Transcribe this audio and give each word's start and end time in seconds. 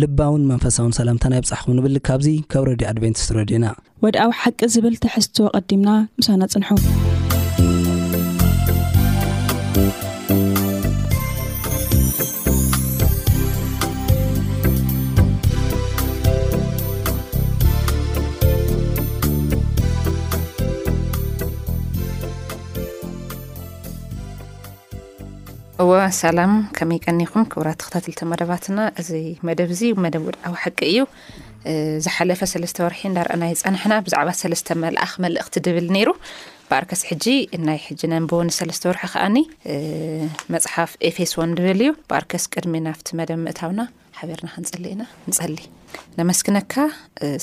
ልባውን 0.00 0.42
መንፈሳውን 0.50 0.94
ሰላምታናይ 0.98 1.40
ብፅሕኹም 1.44 1.74
ንብል 1.76 1.96
ካብዙ 2.08 2.28
ካብ 2.52 2.62
ረድዩ 2.70 2.86
ኣድቨንቲስ 2.92 3.26
ረድዩኢና 3.38 3.66
ወድኣዊ 4.06 4.30
ሓቂ 4.42 4.58
ዝብል 4.74 4.94
ትሕዝትዎ 5.04 5.46
ቐዲምና 5.66 5.90
ምሳና 6.20 6.42
ፅንሑ 6.52 6.68
እዎ 25.82 25.92
ሰላም 26.18 26.52
ከመይ 26.76 26.98
ቀኒኹም 27.06 27.42
ክብራቲ 27.52 27.80
ክተትልተ 27.88 28.20
መዳባትና 28.30 28.78
እዚ 29.00 29.10
መደብ 29.46 29.70
እዚ 29.74 29.82
መደብ 30.04 30.22
ውድዊ 30.28 30.50
ሓቂ 30.62 30.78
እዩ 30.92 31.00
ዝሓለፈ 32.04 32.40
ሰለስተ 32.52 32.78
ወርሒ 32.84 33.00
እንዳርአና 33.08 33.42
ይፀንሕና 33.52 33.94
ብዛዕባ 34.06 34.30
ሰለስተ 34.40 34.68
መልኣኽ 34.84 35.12
መልእኽቲ 35.24 35.56
ድብል 35.66 35.86
ነይሩ 35.96 36.08
ባኣርከስ 36.70 37.02
ሕጂ 37.10 37.24
ናይ 37.66 37.80
ሕጂ 37.86 38.00
ናንበወኒ 38.12 38.48
ሰለስተ 38.60 38.88
ወርሒ 38.90 39.02
ከኣኒ 39.14 39.36
መፅሓፍ 40.54 40.94
ኤፌስ 41.10 41.34
ን 41.48 41.50
ድብል 41.58 41.82
እዩ 41.86 41.92
ባኣርከስ 42.12 42.46
ቅድሚ 42.54 42.74
ናፍቲ 42.88 43.08
መደብ 43.20 43.40
ምእታውና 43.46 43.80
ሓበርናክንፀሊ 44.20 44.84
ኢና 44.94 45.02
ንፀሊ 45.30 45.58
ንመስኪነካ 46.18 46.74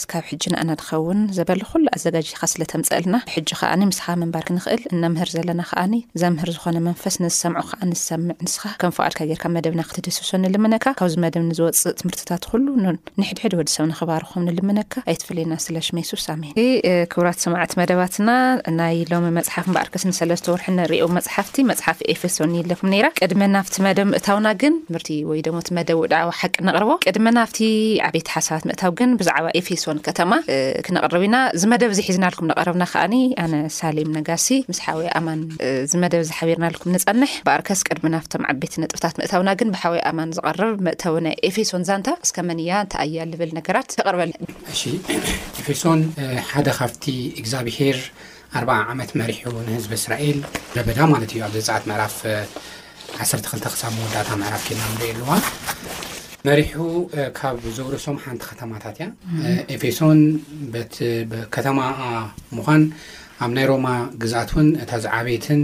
ስካብ 0.01 0.23
ሕጂንኣና 0.29 0.69
ንኸውን 0.79 1.19
ዘበሊ 1.37 1.61
ኩሉ 1.69 1.83
ኣዘጋጂካ 1.95 2.41
ስለተምፀልና 2.51 3.15
ሕጂ 3.33 3.49
ከዓ 3.59 3.69
ምስኻ 3.89 4.05
ንባር 4.21 4.43
ክንክእል 4.47 4.81
እነምህር 4.93 5.29
ዘለና 5.35 5.61
ከ 5.69 5.73
ዚ 6.21 6.29
ምህር 6.35 6.49
ዝኮነ 6.55 6.77
መንፈስ 6.87 7.15
ንዝሰምዑ 7.23 7.61
ከዓ 7.69 7.79
ዝሰምዕ 7.99 8.35
ንስኻ 8.45 8.63
ከም 8.81 8.93
ፍቃድካ 8.97 9.19
ገርካ 9.31 9.45
መደብና 9.57 9.81
ክትደስሶ 9.89 10.31
ንልምነካ 10.43 10.85
ካብዚ 11.01 11.15
መደብ 11.25 11.43
ንዝወፅእ 11.49 11.83
ትምርትታት 12.01 12.43
ኩሉ 12.51 12.65
ንሕድሕድ 13.21 13.55
ወዲሰብ 13.59 13.85
ንክባርኩም 13.91 14.45
ንልምነካ 14.47 14.91
ኣይትፈለዩና 15.11 15.55
ስለ 15.65 15.77
ሽሜሱ 15.89 16.11
ሳሜን 16.25 16.53
ክብራት 17.13 17.39
ሰማዕት 17.45 17.73
መደባትና 17.81 18.29
ናይ 18.79 18.99
ሎሚ 19.13 19.25
መፅሓፍ 19.39 19.67
በኣርስ 19.77 20.05
ንሰለስተወርሑ 20.11 20.67
ንሪዮ 20.79 21.07
መፅሓፍቲ 21.19 21.57
መፅሓፍ 21.73 22.01
ኤፌሶ 22.15 22.39
ኒለኩም 22.55 22.91
ራ 23.05 23.07
ቀድሚ 23.21 23.41
ናብቲ 23.57 23.75
መደብ 23.89 24.09
ምእታውና 24.13 24.47
ግን 24.63 24.75
ትምርቲ 24.91 25.09
ወይ 25.31 25.41
ሞ 25.57 25.59
መደብ 25.79 25.97
ውድዊ 26.03 26.27
ሓቂ 26.41 26.55
ቅድና 27.05 27.31
ዓበት 28.07 28.27
ሓሳባት 28.33 28.79
እ 28.87 28.89
ግን 28.99 29.09
ብዛ 29.19 29.29
ኤፌሶን 29.59 29.97
ተማ 30.19 30.31
ክነርብ 30.85 31.23
ኢና 31.27 31.37
ዝደብ 31.61 31.91
ዝሒዝና 31.97 32.23
ርና 32.67 32.83
ሳሌ 33.77 33.95
ነጋሲ 34.17 34.47
ስ 34.77 34.79
ሓይ 34.85 35.07
ኣማ 35.19 35.27
ደብ 36.13 36.23
ዝርና 36.29 36.63
ንፀንሕ 36.95 37.31
ኣርከስ 37.55 37.81
ድ 37.99 38.41
ዓበት 38.51 38.73
ጥታት 38.95 39.15
እውና 39.39 39.49
ብሓይ 39.73 39.99
ማን 40.19 40.29
ዝር 40.37 40.61
እ 40.63 41.33
ኤፌሶን 41.49 41.83
ዛታ 41.89 42.07
መ 42.49 42.55
ኣ 43.01 43.07
ዝብል 43.33 43.51
ራ 43.75 43.79
ተርበኤፌሶ 43.95 44.53
ደ 46.67 46.71
ካብ 46.79 46.93
ግዚብሄር 47.45 47.99
ዓመት 48.93 49.11
መሪሑ 49.21 49.51
ዝ 49.83 49.87
ስራኤል 50.05 50.39
ዳ 50.77 51.07
ማ 51.11 51.21
12ሳ 51.27 51.81
ፍ 53.77 53.91
ና 54.41 54.55
ኣዋ 54.55 55.29
መሪሑ 56.47 56.69
ካብ 57.37 57.59
ዘውረሶም 57.75 58.15
ሓንቲ 58.23 58.41
ከተማታት 58.51 58.95
እያ 58.99 59.05
ኤፌሶን 59.75 60.19
ከተማኣ 61.55 61.99
ምኳን 62.55 62.81
ኣብ 63.45 63.51
ናይ 63.57 63.65
ሮማ 63.71 63.87
ግዛኣት 64.23 64.49
ውን 64.55 64.67
እታ 64.83 64.91
ዝዓበትን 65.03 65.61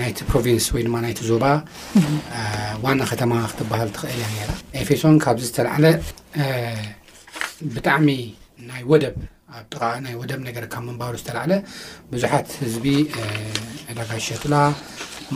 ናይቲ 0.00 0.18
ፕሮቪንስ 0.28 0.66
ወይድማ 0.74 0.94
ናይቲ 1.06 1.20
ዞባ 1.30 1.44
ዋና 2.84 3.00
ከተማ 3.12 3.32
ክትበሃል 3.52 3.90
ትኽእል 3.96 4.14
እያ 4.26 4.44
ነ 4.50 4.54
ኤፌሶን 4.82 5.16
ካብዚ 5.24 5.44
ዝተላዕለ 5.50 5.86
ብጣዕሚ 7.74 8.08
ናይ 8.70 8.82
ወደናይ 8.92 10.14
ወደብ 10.22 10.40
ነገር 10.48 10.64
ካብ 10.74 10.82
መንባሩ 10.88 11.14
ዝተላዕለ 11.22 11.52
ብዙሓት 12.12 12.48
ህዝቢ 12.64 12.86
ዕዳጋሸላ 13.90 14.56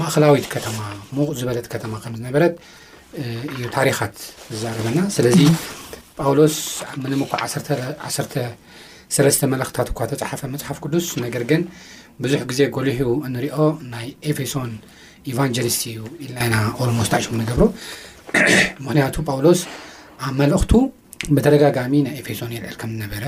ማእኸላዊት 0.01 0.47
ከተማ 0.55 0.79
ሙቕ 1.19 1.29
ዝበለት 1.41 1.67
ከተማ 1.75 1.93
ከምዝነበረት 2.05 2.55
እዩ 3.55 3.61
ታሪካት 3.77 4.15
ዝዛርበና 4.53 4.99
ስለዚ 5.17 5.39
ጳውሎስ 6.19 6.57
ምንምኳ 7.03 7.33
1ሰለስተ 7.47 9.43
መልእክትታት 9.53 9.89
እ 10.05 10.07
ተፃሓፈ 10.13 10.41
መፅሓፍ 10.55 10.77
ቅዱስ 10.85 11.07
ነገር 11.25 11.43
ግን 11.51 11.63
ብዙሕ 12.25 12.41
ግዜ 12.51 12.61
ጎሊሑ 12.77 13.09
እንሪኦ 13.29 13.57
ናይ 13.93 14.07
ኤፌሶን 14.31 14.71
ኢቫንጀሊስት 15.33 15.83
እዩ 15.93 15.99
ኢልናና 16.25 16.55
ኦሮሞስ 16.83 17.09
ተዕሽሙ 17.13 17.35
ንገብሮ 17.43 17.63
ምክንያቱ 18.85 19.17
ጳውሎስ 19.29 19.61
ኣብ 20.27 20.35
መልእክቱ 20.41 20.73
ብተደጋጋሚ 21.37 21.93
ናይ 22.05 22.15
ኤፌሶን 22.21 22.53
የልዕል 22.55 22.77
ከምዝነበረ 22.83 23.25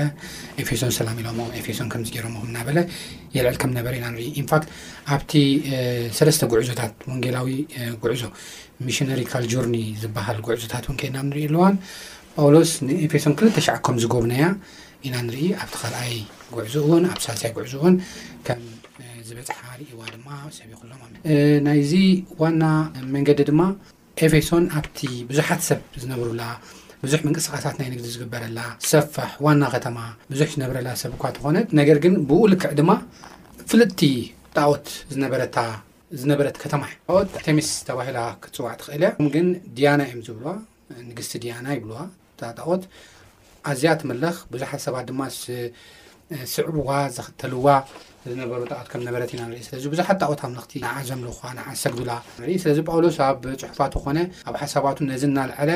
ኤፌሶን 0.61 0.91
ሰላሚ 0.97 1.17
ኢሎሞ 1.23 1.39
ኤፌሶን 1.59 1.87
ከምዝገሮሞ 1.93 2.35
ናበለ 2.55 2.77
የልዕል 3.35 3.57
ከምዝነበረ 3.61 3.91
ኢና 3.99 4.05
ሪኢ 4.21 4.37
ንፋት 4.45 4.63
ኣብቲ 5.15 5.31
ሰለስተ 6.17 6.41
ጉዕዞታት 6.53 6.93
ወንጌላዊ 7.11 7.47
ጉዕዞ 8.03 8.23
ሚሽነሪካል 8.85 9.43
ጆርኒ 9.53 9.75
ዝበሃል 10.01 10.37
ጉዕዙታት 10.45 10.85
እውን 10.87 10.97
ከና 11.01 11.17
ንርኢኣልዋን 11.29 11.75
ጳውሎስ 12.37 12.71
ንኤፌሶን 12.87 13.33
2ል 13.41 13.51
ሸ0 13.65 13.79
ከም 13.87 13.97
ዝጎብነያ 14.03 14.45
ኢና 15.07 15.15
ንርኢ 15.27 15.45
ኣብቲ 15.63 15.73
ካልኣይ 15.81 16.13
ጉዕዙ 16.55 16.73
እውን 16.87 17.03
ኣብ 17.11 17.19
ሳልሳይ 17.25 17.51
ጉዕዝ 17.57 17.73
ውን 17.83 17.95
ከም 18.47 18.61
ዝበፅሓ 19.27 19.61
ርእዋ 19.81 20.01
ድማ 20.15 20.29
ሰብ 20.57 20.67
ይኩሎም 20.73 21.01
ናይዚ 21.67 21.93
ዋና 22.41 22.63
መንገዲ 23.15 23.39
ድማ 23.49 23.61
ኤፌሶን 24.25 24.65
ኣብቲ 24.79 24.99
ብዙሓት 25.29 25.61
ሰብ 25.69 25.79
ዝነብሩላ 26.01 26.43
ብዙሕ 27.05 27.19
ምንቅስቃሳት 27.27 27.75
ናይ 27.79 27.87
ንግዲ 27.93 28.05
ዝግበረላ 28.13 28.59
ሰፋሕ 28.91 29.31
ዋና 29.45 29.63
ከተማ 29.73 29.97
ብዙሕ 30.31 30.47
ዝነብረላ 30.53 30.89
ሰብ 31.03 31.11
እኳ 31.17 31.23
ትኾነት 31.37 31.67
ነገር 31.79 31.97
ግን 32.05 32.13
ብኡ 32.29 32.39
ልክዕ 32.53 32.71
ድማ 32.79 32.91
ፍልቲ 33.71 34.01
ጣወት 34.57 34.87
ዝነበረታ 35.13 35.57
ዝነበረት 36.21 36.55
ከተማ 36.63 36.81
ሕቃወት 36.91 37.29
ኣቴሚስ 37.39 37.69
ዝተባሂላ 37.77 38.17
ክፅዋዕ 38.43 38.73
ትኽእል 38.79 39.03
ም 39.23 39.27
ግን 39.33 39.47
ድያና 39.77 39.99
እዮም 40.07 40.21
ዝብልዋ 40.25 40.51
ንግስቲ 41.09 41.31
ድያና 41.43 41.67
ይብልዋ 41.77 41.99
ተጣቆት 42.39 42.83
ኣዝያ 43.71 43.91
ትመለኽ 44.01 44.37
ብዙሓት 44.53 44.81
ሰባት 44.87 45.05
ድማ 45.09 45.21
ስዕቡዋ 46.55 46.91
ዘኽተልዋ 47.15 47.67
ዝነበሩ 48.29 48.59
ጠቀት 48.69 48.87
ከም 48.91 49.01
ነበረት 49.07 49.31
ኢና 49.33 49.41
ንርኢ 49.49 49.59
ስለዚ 49.65 49.83
ብዙሓት 49.93 50.15
እጣቦት 50.17 50.39
መለክቲ 50.51 50.71
ንዓ 50.83 50.91
ዘምል 51.09 51.27
ንዓ 51.57 51.65
ሰግዱላ 51.81 52.11
ንርኢ 52.37 52.53
ስለዚ 52.63 52.77
ጳውሎስ 52.89 53.17
ኣብ 53.25 53.43
ፅሑፋት 53.61 53.93
ኮነ 54.03 54.17
ኣብ 54.49 54.55
ሓሳባቱ 54.61 54.97
ነዚ 55.09 55.23
እናልዓለ 55.29 55.71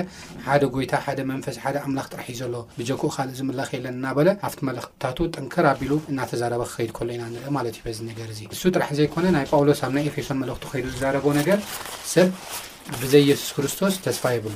ሓደ 0.45 0.61
ጎይታ 0.75 0.93
ሓደ 1.07 1.19
መንፈስ 1.31 1.57
ሓደ 1.63 1.75
ኣምላኽ 1.85 2.07
ጥራሕ 2.13 2.25
እዩ 2.31 2.37
ዘሎ 2.41 2.55
ብጀጉኡ 2.77 3.07
ካልእ 3.15 3.35
ዝምላኽ 3.39 3.69
የለን 3.77 3.97
እናበለ 3.99 4.27
ኣብቲ 4.49 4.59
መለእክትታቱ 4.69 5.17
ጥንክር 5.35 5.67
ኣቢሉ 5.73 5.91
እናተዛረበ 6.13 6.63
ክከይድ 6.69 6.91
ከሎ 6.99 7.09
ኢና 7.17 7.25
ንርአ 7.33 7.51
ማለት 7.57 7.73
እዩ 7.77 7.83
በዚ 7.89 7.99
ነገር 8.09 8.29
እዙ 8.37 8.41
እሱ 8.57 8.63
ጥራሕ 8.77 8.89
ዘይኮነ 9.01 9.25
ናይ 9.37 9.45
ጳውሎስ 9.53 9.81
ኣብናይ 9.89 10.07
ኤፌሶን 10.13 10.41
መለእክቲ 10.43 10.66
ከይዱ 10.73 10.87
ዝዛረበ 10.95 11.27
ነገር 11.41 11.59
ሰ 12.13 12.17
ብዘይ 13.01 13.23
ኢየሱስ 13.25 13.50
ክርስቶስ 13.55 13.94
ተስፋ 14.05 14.23
የብሉ 14.35 14.53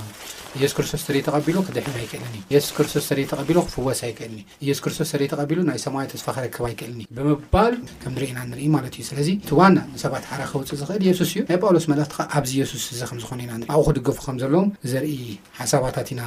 ኢየሱስ 0.57 0.75
ክርስቶስ 0.77 1.01
ትርኢ 1.07 1.17
ተቀቢሉ 1.27 1.57
ክድሕን 1.67 1.95
ኣይክእልኒ 1.99 2.35
የሱስ 2.53 2.71
ክርስቶስ 2.77 3.07
ርኢ 3.17 3.25
ተቀቢሉ 3.31 3.57
ክፍወስ 3.67 3.99
ኣይክእልኒ 4.07 4.39
ኢየሱስ 4.65 4.81
ክርስቶስ 4.85 5.11
ርኢ 5.21 5.27
ተቀቢሉ 5.33 5.59
ናይ 5.69 5.77
ሰማዮ 5.85 6.07
ተስፋ 6.13 6.27
ክርክብ 6.37 6.65
ኣይክእልኒ 6.69 7.01
ብምባል 7.17 7.75
ከምንርኢና 8.03 8.39
ንርኢ 8.51 8.67
ማለት 8.77 8.93
እዩ 8.99 9.05
ስለዚ 9.11 9.29
እቲ 9.39 9.51
ዋና 9.59 9.77
ንሰባት 9.95 10.25
ሓረ 10.31 10.41
ክውፅእ 10.51 10.79
ዝኽእል 10.81 11.05
የሱስ 11.09 11.31
እዩ 11.35 11.41
ናይ 11.49 11.59
ጳውሎስ 11.63 11.85
መልክትካ 11.93 12.19
ኣብዚ 12.39 12.53
የሱስ 12.61 12.85
እዚ 12.95 13.01
ከምዝኾኑ 13.11 13.39
ኢና 13.45 13.53
ኣብኡ 13.75 13.85
ክድገፉ 13.89 14.19
ከምዘለዎም 14.29 14.69
ዘርኢ 14.93 15.13
ሓሳባታት 15.59 16.09
ኢና 16.15 16.21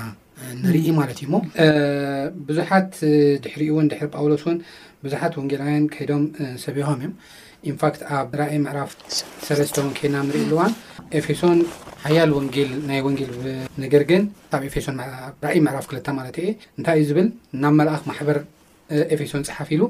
ንርኢ 0.65 0.87
ማለት 0.99 1.19
እዩ 1.23 1.27
እሞ 1.29 1.37
ብዙሓት 2.49 2.91
ድሕሪኡ 3.45 3.69
እውን 3.75 3.87
ድሕሪ 3.93 4.07
ጳውሎስ 4.17 4.43
ውን 4.49 4.59
ብዙሓት 5.05 5.33
ወንጌላውያን 5.41 5.87
ከይዶም 5.95 6.25
ሰቢሆም 6.65 6.99
እዮም 7.01 7.15
ኢንፋክት 7.71 8.01
ኣብ 8.17 8.33
ራእይ 8.41 8.59
ምዕራፍ 8.67 8.91
ሰለስተውን 9.47 9.93
ከድና 9.99 10.17
ንርኢ 10.29 10.43
ኣሉዋን 10.47 10.73
ኤፌሶን 11.21 11.59
ሓያል 12.05 12.31
ወናይ 12.37 13.01
ወንጌል 13.07 13.31
ነገር 13.85 14.03
ግን 14.11 14.23
ብ 14.53 14.63
ኤፌሶንራእይ 14.71 15.61
ምዕራፍ 15.67 15.87
ክልተ 15.91 16.07
ማለት 16.19 16.37
እንታይ 16.79 16.97
እዩ 17.03 17.09
ዝብል 17.11 17.29
ናብ 17.63 17.75
መልኣኽ 17.81 18.03
ማሕበር 18.11 18.39
ኤፌሶን 19.17 19.45
ፀሓፍ 19.49 19.71
ኢሉ 19.77 19.83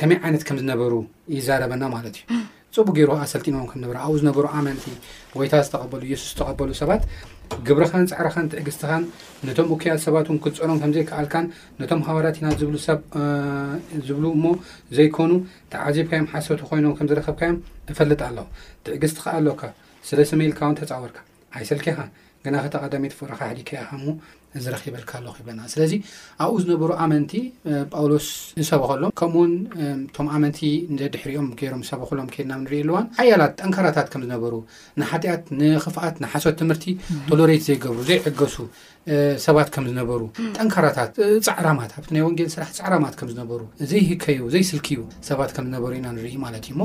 ከመይ 0.00 0.18
ዓይነት 0.24 0.42
ከም 0.48 0.56
ዝነበሩ 0.62 0.92
ይዛረበና 1.38 1.82
ማለት 1.96 2.16
እዩ 2.20 2.38
ፅቡቅ 2.76 2.94
ገይሩ 2.98 3.10
ኣሰልጢንዎ 3.24 3.60
ዝ 3.90 3.96
ኣብኡ 4.04 4.14
ዝነበሩ 4.20 4.44
ዓመንቲ 4.58 4.84
ጎይታ 5.38 5.52
ዝተቐበሉ 5.66 6.00
የሱስ 6.12 6.30
ዝተቀበሉ 6.32 6.70
ሰባት 6.82 7.02
ግብርኻን 7.68 8.06
ፃዕርኻን 8.10 8.46
ትዕግስትኻን 8.52 9.02
ነቶም 9.46 9.66
ኡኩያት 9.74 10.00
ሰባትእን 10.04 10.38
ክፀሮም 10.44 10.78
ከምዘይከኣልካን 10.82 11.46
ነቶም 11.80 12.00
ሃዋራት 12.06 12.36
ኢና 12.40 12.48
ዝብሉ 14.08 14.24
እሞ 14.36 14.44
ዘይኮኑ 14.98 15.32
ተዓዚብካዮም 15.72 16.28
ሓሰቲ 16.34 16.60
ኮይኖም 16.70 16.94
ከም 16.98 17.08
ዝረከብካእዮም 17.10 17.58
እፈልጥ 17.94 18.20
ኣለ 18.28 18.38
ትዕግስትኻ 18.86 19.26
ኣለካ 19.40 19.62
ስለ 20.08 20.18
ሰመኢልካውን 20.30 20.78
ተፃወርካ 20.80 21.18
ኣይሰልኪኻ 21.58 21.98
ግና 22.46 22.56
ከተ 22.64 22.74
ቀዳሚ 22.84 23.04
ትፍቅርካ 23.12 23.40
ሕዲከ 23.50 23.70
ኢኸ 23.82 23.90
ሞ 24.04 24.06
ዝረኺበልካኣለኹ 24.62 25.34
ይብለና 25.40 25.60
ስለዚ 25.72 25.92
ኣብኡ 26.44 26.56
ዝነበሩ 26.64 26.90
ኣመንቲ 27.04 27.32
ጳውሎስ 27.92 28.26
ዝሰበኸሎም 28.62 29.14
ከምኡውን 29.20 29.52
እቶም 30.08 30.28
ኣመንቲ 30.36 30.60
ዘድሕሪኦም 31.00 31.48
ገይሮም 31.60 31.82
ዝሰበክሎም 31.86 32.28
ከድና 32.34 32.52
ንርኢኣልዋን 32.62 33.08
ሓያላት 33.18 33.52
ጠንካራታት 33.60 34.08
ከም 34.14 34.22
ዝነበሩ 34.26 34.54
ንሓጢኣት 35.02 35.44
ንኽፍኣት 35.62 36.16
ንሓሶት 36.24 36.58
ትምህርቲ 36.62 36.86
ቶሎሬይት 37.30 37.64
ዘይገብሩ 37.68 37.98
ዘይዕገሱ 38.10 38.56
ሰባት 39.46 39.68
ከም 39.74 39.84
ዝነበሩ 39.90 40.20
ጠንካራታት 40.56 41.10
ፃዕራማት 41.46 41.90
ብ 42.04 42.06
ና 42.14 42.18
ወንጌል 42.28 42.48
ስራሕ 42.54 42.70
ፃዕራማትሩ 42.78 43.28
ዘዩዘስዩሰባሩኢናማ 43.90 46.16
ዩነ 46.34 46.84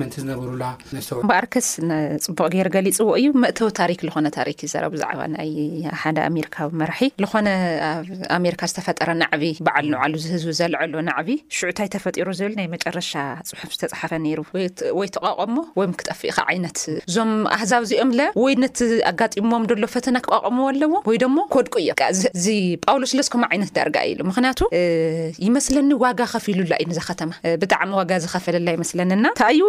መ 0.00 0.08
ዝነበሩላሰበኣርከስ 0.22 1.68
ፅቡቅ 2.26 2.48
ገይ 2.54 2.62
ገሊፅዎ 2.76 3.06
እዩ 3.20 3.26
መእተው 3.42 3.70
ታሪክ 3.80 4.00
ዝነ 4.16 4.28
ክ 4.60 4.90
ብዛዕ 4.94 5.12
ይሓደ 5.86 6.18
ኣሜካዊ 6.30 6.70
መራሒ 6.80 7.02
ዝኮነ 7.22 7.48
ኣብ 7.90 8.08
ኣሜካ 8.38 8.62
ዝተፈጠረ 8.72 9.10
ናዕቢ 9.22 9.44
በዓል 9.66 9.84
ንባሉ 9.92 10.12
ዝህዝቢ 10.24 10.52
ዘልዐሎ 10.60 10.94
ናዕቢ 11.10 11.28
ሽዑታይ 11.58 11.88
ተፈሩ 11.94 12.26
ዝብል 12.40 12.54
ናይ 12.60 12.68
መጨረሻ 12.74 13.10
ፅሑፍ 13.50 13.70
ዝተፅሓፈ 13.78 14.12
ሩ 14.38 14.42
ወይ 14.98 15.08
ተቋቆሞ 15.16 15.56
ወይ 15.78 15.88
ክጠፍእካ 16.02 16.38
ይነት 16.56 16.78
እዞም 17.10 17.30
ኣህዛብ 17.58 17.82
እዚኦም 17.88 18.12
ወይ 18.44 18.54
ነ 18.62 18.66
ኣጋምዎም 19.12 19.64
ሎ 19.82 19.86
ፈተና 19.96 20.16
ክቋቀምዎ 20.26 20.66
ኣለዎ 20.72 20.92
ደሞ 21.22 21.38
ክድቁ 21.54 21.74
እዮም 21.82 21.96
ዚ 22.42 22.46
ጳውሎስ 22.86 23.12
ለስከም 23.18 23.42
ዓይነት 23.50 23.70
ዳርጋ 23.76 23.96
እዩኢሉ 24.06 24.20
ምክንያቱ 24.30 24.60
ይመስለኒ 25.46 25.90
ዋጋ 26.04 26.20
ከፊሉላ 26.32 26.74
እዩ 26.82 26.90
ዛ 26.98 27.00
ከተማ 27.08 27.30
ብጣዕሚ 27.62 27.90
ዋጋ 28.00 28.10
ዝከፈለላ 28.24 28.68
ይመስለኒና 28.76 29.18
እንታ 29.32 29.40
ዩ 29.58 29.62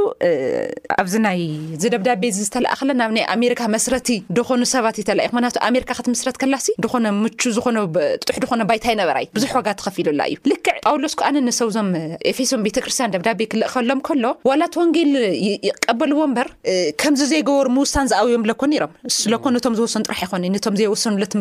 ኣብዚ 1.01 1.13
ናይ 1.25 1.39
ዚ 1.81 1.92
ደብዳቤ 1.95 2.24
እ 2.33 2.36
ዝተለእኸለ 2.38 2.92
ናብ 3.01 3.12
ናይ 3.18 3.25
ኣሜሪካ 3.36 3.62
መስረቲ 3.75 4.07
ድኮኑ 4.39 4.62
ሰባት 4.75 4.98
ይተዩ 5.01 5.39
ኣሜካ 5.69 5.89
ትምስረት 6.07 6.38
ላ 6.53 6.57
ድኮነ 6.86 7.06
ምቹ 7.21 7.42
ዝኮነ 7.57 7.77
ጡሕ 8.27 8.38
ድኮ 8.45 8.51
ባይታ 8.71 8.86
ይነበራእዩ 8.95 9.27
ብዙሕ 9.38 9.51
ዋጋ 9.59 9.68
ትከፊ 9.80 9.98
ኢሉላ 10.03 10.21
እዩ 10.31 10.36
ልክዕ 10.51 10.75
ጳውሎስ 10.88 11.13
ከኣነሰብዞም 11.21 11.89
ኤፌሶ 12.31 12.51
ቤተክርስትያን 12.68 13.13
ደብዳቤ 13.15 13.39
ክልእከሎም 13.53 14.00
ከሎ 14.07 14.25
ዋላ 14.50 14.62
ተወንጌል 14.75 15.12
ይቀበልዎ 15.69 16.19
በር 16.38 16.50
ከምዚ 17.03 17.21
ዘገበሩ 17.33 17.75
ውሳ 17.86 17.95
ዝኣብዮም 18.13 18.44
ኮ 18.63 18.65
ምስ 19.06 19.15
ዝሰኑ 19.65 20.03
ይዘወሰ 20.51 21.40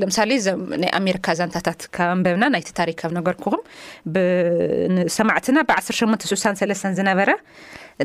ለምሳሌ 0.00 0.30
ናይ 0.82 0.90
ኣሜሪካ 0.98 1.26
ዛንታታት 1.40 1.80
ካ 1.96 2.06
ንበብና 2.18 2.44
ናይቲ 2.54 2.68
ታሪካዊ 2.80 3.12
ነገር 3.18 3.34
ኩኹም 3.44 3.62
ሰማዕትና 5.16 5.58
ብ1863 5.68 6.96
ዝነበረ 6.98 7.30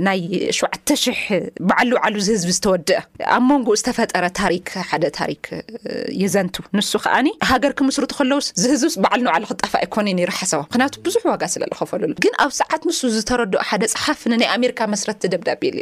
ናይ 0.07 0.19
7 0.57 0.91
በዓሉ 1.69 1.91
በዕሉ 1.99 2.15
ዝህዝቢ 2.25 2.51
ዝተወድአ 2.57 2.97
ኣብ 3.35 3.43
መንጎ 3.51 3.69
ዝተፈጠረ 3.79 4.25
ታክሓደ 4.39 5.05
ታሪክ 5.19 5.45
የዘንቱ 6.21 6.55
ንሱ 6.77 6.91
ከዓኒ 7.03 7.27
ሃገር 7.51 7.71
ክምስርተከለውስ 7.79 8.47
ህዝብ 8.73 8.91
በዓልንባሉ 9.03 9.43
ክጣፋ 9.51 9.73
ይኮን 9.85 10.07
ሓሰቦም 10.41 10.65
ምክንያቱ 10.69 10.95
ብዙሕ 11.07 11.23
ዋጋ 11.33 11.43
ስለዝኸፈሉ 11.53 12.03
ግን 12.25 12.33
ኣብ 12.45 12.51
ሰዓት 12.59 12.81
ንሱ 12.89 12.99
ዝተረድኦ 13.15 13.61
ሓደ 13.69 13.83
ፅሓፍ 13.95 14.21
ናይ 14.33 14.47
ኣሜካ 14.55 14.79
መስረቲ 14.93 15.21
ደብዳቤ 15.33 15.61
ሎ 15.75 15.79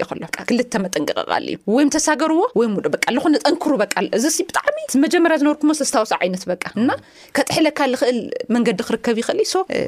ክልተ 0.52 0.74
መጠንቀቐቃ 0.86 1.32
እዩ 1.50 1.58
ወይ 1.76 1.86
ተሳገርዎ 1.98 2.42
ወይ 2.60 2.68
በኹጠንክሩ 2.96 3.74
በ 3.84 3.88
እዚ 4.20 4.24
ብጣዕሚ 4.50 4.76
መጀመርያ 5.06 5.36
ዝነብርሞስዝታወሳዕ 5.42 6.22
ይነት 6.30 6.44
በቃ 6.54 6.64
ና 6.88 6.92
ከጥሕለካ 7.38 7.80
ዝክእል 7.94 8.20
መንገዲ 8.56 8.80
ክርከብ 8.90 9.18
ይኽእል 9.24 9.42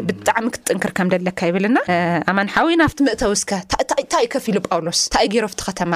ብጣዕሚ 0.10 0.46
ክትጥንክር 0.56 0.92
ከምደለካ 0.98 1.40
ይብልና 1.50 1.78
ኣማንሓወ 2.34 2.68
ናብቲ 2.84 3.00
ምእተስከ 3.08 3.50
እታይይ 4.12 4.28
ከፍ 4.34 4.46
ኢሉ 4.52 4.58
ጳውሎስ 4.68 5.00
እንታይኢ 5.08 5.28
ገይሮፍቲ 5.34 5.60
ከተማ 5.68 5.94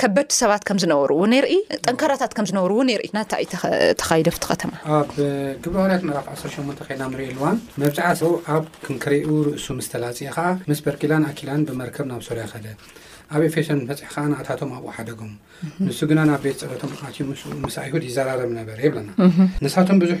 ከበድቲ 0.00 0.32
ሰባት 0.40 0.62
ከም 0.68 0.78
ዝነበሩ 0.82 1.10
እውነይርኢ 1.20 1.52
ጠንካራታት 1.90 2.32
ከምዝነበሩ 2.36 2.72
እውነይርኢ 2.78 3.06
ናንታይኢ 3.16 3.44
ተኻይዶፍቲ 4.00 4.42
ከተማ 4.50 4.72
ኣብ 4.98 5.08
ግባባርያት 5.64 6.02
መራፍ 6.08 6.26
18 6.32 6.84
ኮልና 6.88 7.02
ንሪኦኣልዋን 7.12 7.56
መብዛሰ 7.84 8.20
ኣብ 8.56 8.64
ክንክሪኡ 8.84 9.30
ርእሱ 9.48 9.66
ምስ 9.78 9.88
ተላፅእ 9.94 10.30
ከዓ 10.36 10.46
ምስ 10.70 10.80
በርኪላን 10.88 11.26
ኣኪላን 11.30 11.66
ብመርከብ 11.70 12.06
ናብ 12.12 12.22
ሶርያ 12.28 12.44
ከደ 12.52 12.66
ኣብ 13.34 13.40
ኤፌሽን 13.48 13.80
ፈፅሕ 13.88 14.10
ከዓ 14.14 14.24
ንእታቶም 14.32 14.72
ኣብኡ 14.78 14.90
ሓደጎም 14.98 15.32
ንሱ 15.86 15.98
ግና 16.10 16.20
ናብ 16.28 16.40
ቤት 16.44 16.58
ፀለቶም 16.68 16.90
ቃትኡ 17.00 17.26
ምስ 17.66 17.76
ኣይሁድ 17.82 18.02
ይዘራረም 18.08 18.50
ነበረ 18.58 18.76
የብለና 18.86 19.10
ንሳቶም 19.64 19.98
ብዙሕ 20.02 20.18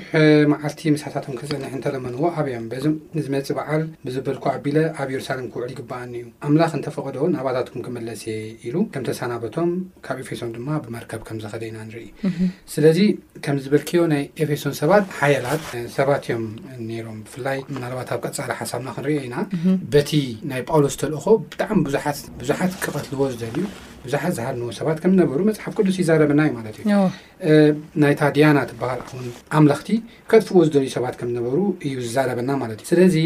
መዓልቲ 0.52 0.82
መሳታቶም 0.94 1.34
ክፀኒሕ 1.40 1.70
እንተለመንዎ 1.78 2.22
ኣብእዮም 2.40 2.66
በዚ 2.72 2.84
ዝመፅእ 3.24 3.54
በዓል 3.58 3.82
ብዝበልኩ 4.06 4.44
ኣቢለ 4.54 4.78
ኣብ 5.02 5.08
የሩሳሌም 5.14 5.48
ክውዕል 5.54 5.70
ይግበኣኒ 5.74 6.12
እዩ 6.20 6.26
ኣምላኽ 6.48 6.72
እንተፈቐደ 6.78 7.16
ንባታትኩም 7.34 7.82
ክመለሰ 7.86 8.22
ኢሉ 8.68 8.76
ከም 8.94 9.04
ተሰናበቶም 9.08 9.70
ካብ 10.06 10.20
ኤፌሶን 10.24 10.52
ድማ 10.56 10.68
ብመርከብ 10.86 11.22
ከም 11.30 11.38
ዘኸደ 11.44 11.62
ኢና 11.70 11.78
ንርኢ 11.90 12.06
ስለዚ 12.74 13.00
ከም 13.46 13.58
ዝበልክዮ 13.66 14.02
ናይ 14.14 14.24
ኤፌሶን 14.44 14.76
ሰባት 14.80 15.04
ሓየላት 15.20 15.64
ሰባት 15.98 16.22
እዮም 16.28 16.46
ነይሮም 16.92 17.18
ብፍላይ 17.26 17.60
ምናልባት 17.74 18.10
ኣብ 18.16 18.20
ቀፃሪ 18.28 18.50
ሓሳብና 18.62 18.88
ክንርአ 18.98 19.20
ኢና 19.28 19.36
በቲ 19.94 20.12
ናይ 20.52 20.62
ጳውሎስ 20.70 20.96
ተልእኮ 21.02 21.26
ብጣዕሚ 21.52 21.82
ዙትብዙሓት 21.96 22.72
ክቐትልዎ 22.86 23.24
ዝደልዩ 23.34 23.64
ብዙሓት 24.08 24.32
ዝሃንዎ 24.38 24.68
ሰባ 24.78 24.88
ዝነሩ 25.02 25.42
ሓፍ 25.64 25.72
ቅዱስ 25.78 25.96
ይዛረበናዩማ 26.02 26.58
እዩ 26.72 26.78
ናይ 28.02 28.14
ታድያና 28.18 28.58
ሃል 28.90 29.00
ኣምክቲ 29.58 29.88
ከጥፍዎ 30.30 30.60
ዝዩ 30.74 30.86
ሰባት 30.94 31.14
ዝነሩ 31.22 31.56
እዩ 31.86 31.92
ዝዛረበና 32.04 32.50
እዩ 32.76 32.84
ስለዚ 32.90 33.16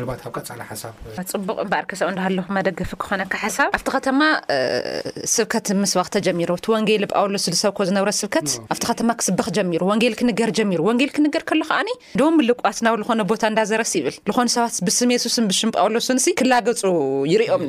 እባ 0.00 0.12
ኣብ 0.28 0.36
ቀ 0.38 0.56
ሓሳብ 0.70 0.92
ፅቡቅ 1.32 1.56
በር 1.72 1.84
ክሰ 1.90 2.00
ዳሃለ 2.18 2.38
መደገፊ 2.56 2.90
ክኮነካ 3.02 3.36
ሳብ 3.56 3.70
ኣብቲ 3.78 3.88
ከተማ 3.96 4.20
ስብከት 5.34 5.68
ምስባተጀሚሮ 5.82 6.50
ቲ 6.66 6.74
ወንጌል 6.74 7.04
ጳውሎስ 7.12 7.46
ዝሰብኮ 7.54 7.78
ዝነብረ 7.90 8.12
ስብከት 8.20 8.50
ኣብ 8.74 8.80
ከተማ 8.90 9.08
ክስበኽ 9.20 9.48
ጀሚሩ 9.58 9.80
ወንል 9.92 10.14
ክንገር 10.20 10.52
ጀሚሩ 10.60 10.80
ወንጌል 10.90 11.10
ክንገር 11.16 11.44
ሎከዓ 11.62 11.80
ደም 12.20 12.36
ልቋት 12.48 12.78
ናብ 12.86 12.94
ዝኮነ 13.00 13.22
ቦታ 13.30 13.42
እዳዘረስ 13.52 13.90
ይብል 13.98 14.14
ዝኮን 14.28 14.48
ሰባት 14.56 14.76
ብስም 14.86 15.10
የሱስን 15.16 15.46
ብሽ 15.52 15.62
ጳውሎስ 15.78 16.08
ክላገፁ 16.40 16.82
ይርኦም 17.32 17.64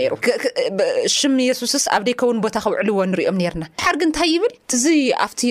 ሽ 1.17 1.51
ሱስ 1.61 1.85
ኣብ 1.95 2.03
ደከውን 2.07 2.37
ቦታ 2.43 2.57
ክውዕልዎ 2.63 2.97
ንሪኦም 3.11 3.37
ነርና 3.41 3.63
ድሓር 3.79 3.95
ግ 3.99 4.03
እንታይ 4.07 4.29
ይብል 4.33 4.53
እዚ 4.75 4.83
ኣቲ 5.25 5.41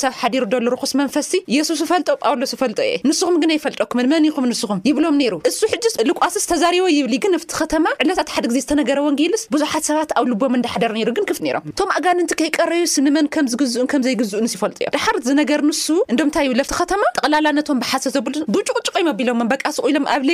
ሰብ 0.00 0.12
ሓዲሩ 0.20 0.42
ሎ 0.64 0.72
ርኩስ 0.74 0.92
መንፈስቲ 1.00 1.34
የሱስ 1.56 1.78
ዝፈልጦ 1.82 2.08
ጳውሎስ 2.28 2.52
ይፈልጦ 2.54 2.78
እየ 2.88 2.96
ንስኹም 3.08 3.36
ግን 3.42 3.50
ኣይፈልጠኩምን 3.54 4.06
መን 4.12 4.24
ይኹም 4.28 4.46
ንስኹም 4.52 4.78
ይብሎም 4.88 5.18
ይሩ 5.24 5.34
እሱ 5.50 5.60
ሕ 5.72 5.78
ልቋስስ 6.08 6.44
ተዛሪዎ 6.52 6.84
ይብል 6.96 7.14
ግን 7.24 7.34
ብቲ 7.42 7.52
ከተማ 7.60 7.86
ዕለታት 8.04 8.30
ሓደ 8.34 8.44
ግዜ 8.50 8.58
ዝተነገረ 8.64 8.98
ወንጌልስ 9.06 9.44
ብዙሓት 9.54 9.84
ሰባት 9.90 10.10
ኣብ 10.20 10.26
ልቦም 10.32 10.56
ዳሓደር 10.66 10.94
ይ 11.02 11.06
ግን 11.18 11.26
ክፍ 11.30 11.40
ሮም 11.56 11.64
እቶም 11.72 11.88
ኣጋንንቲ 11.98 12.30
ከይቀረዩስንመን 12.40 13.28
ከምዝግዝእን 13.36 13.88
ከምዘይግዝኡንስ 13.94 14.54
ይፈልጡ 14.58 14.78
እዮም 14.84 14.92
ድሓር 14.98 15.18
ዝነገር 15.28 15.60
ንሱ 15.70 15.84
እታይ 16.16 16.48
ብል 16.52 16.62
ቲ 16.72 16.78
ከተማ 16.80 17.02
ጠቕላላነቶም 17.18 17.80
ብሓሰ 17.84 18.04
ብጭቅጭቀይ 18.56 19.06
ቢሎምበቃሱቁ 19.20 19.86
ኢሎም 19.92 20.06
ኣብ 20.16 20.24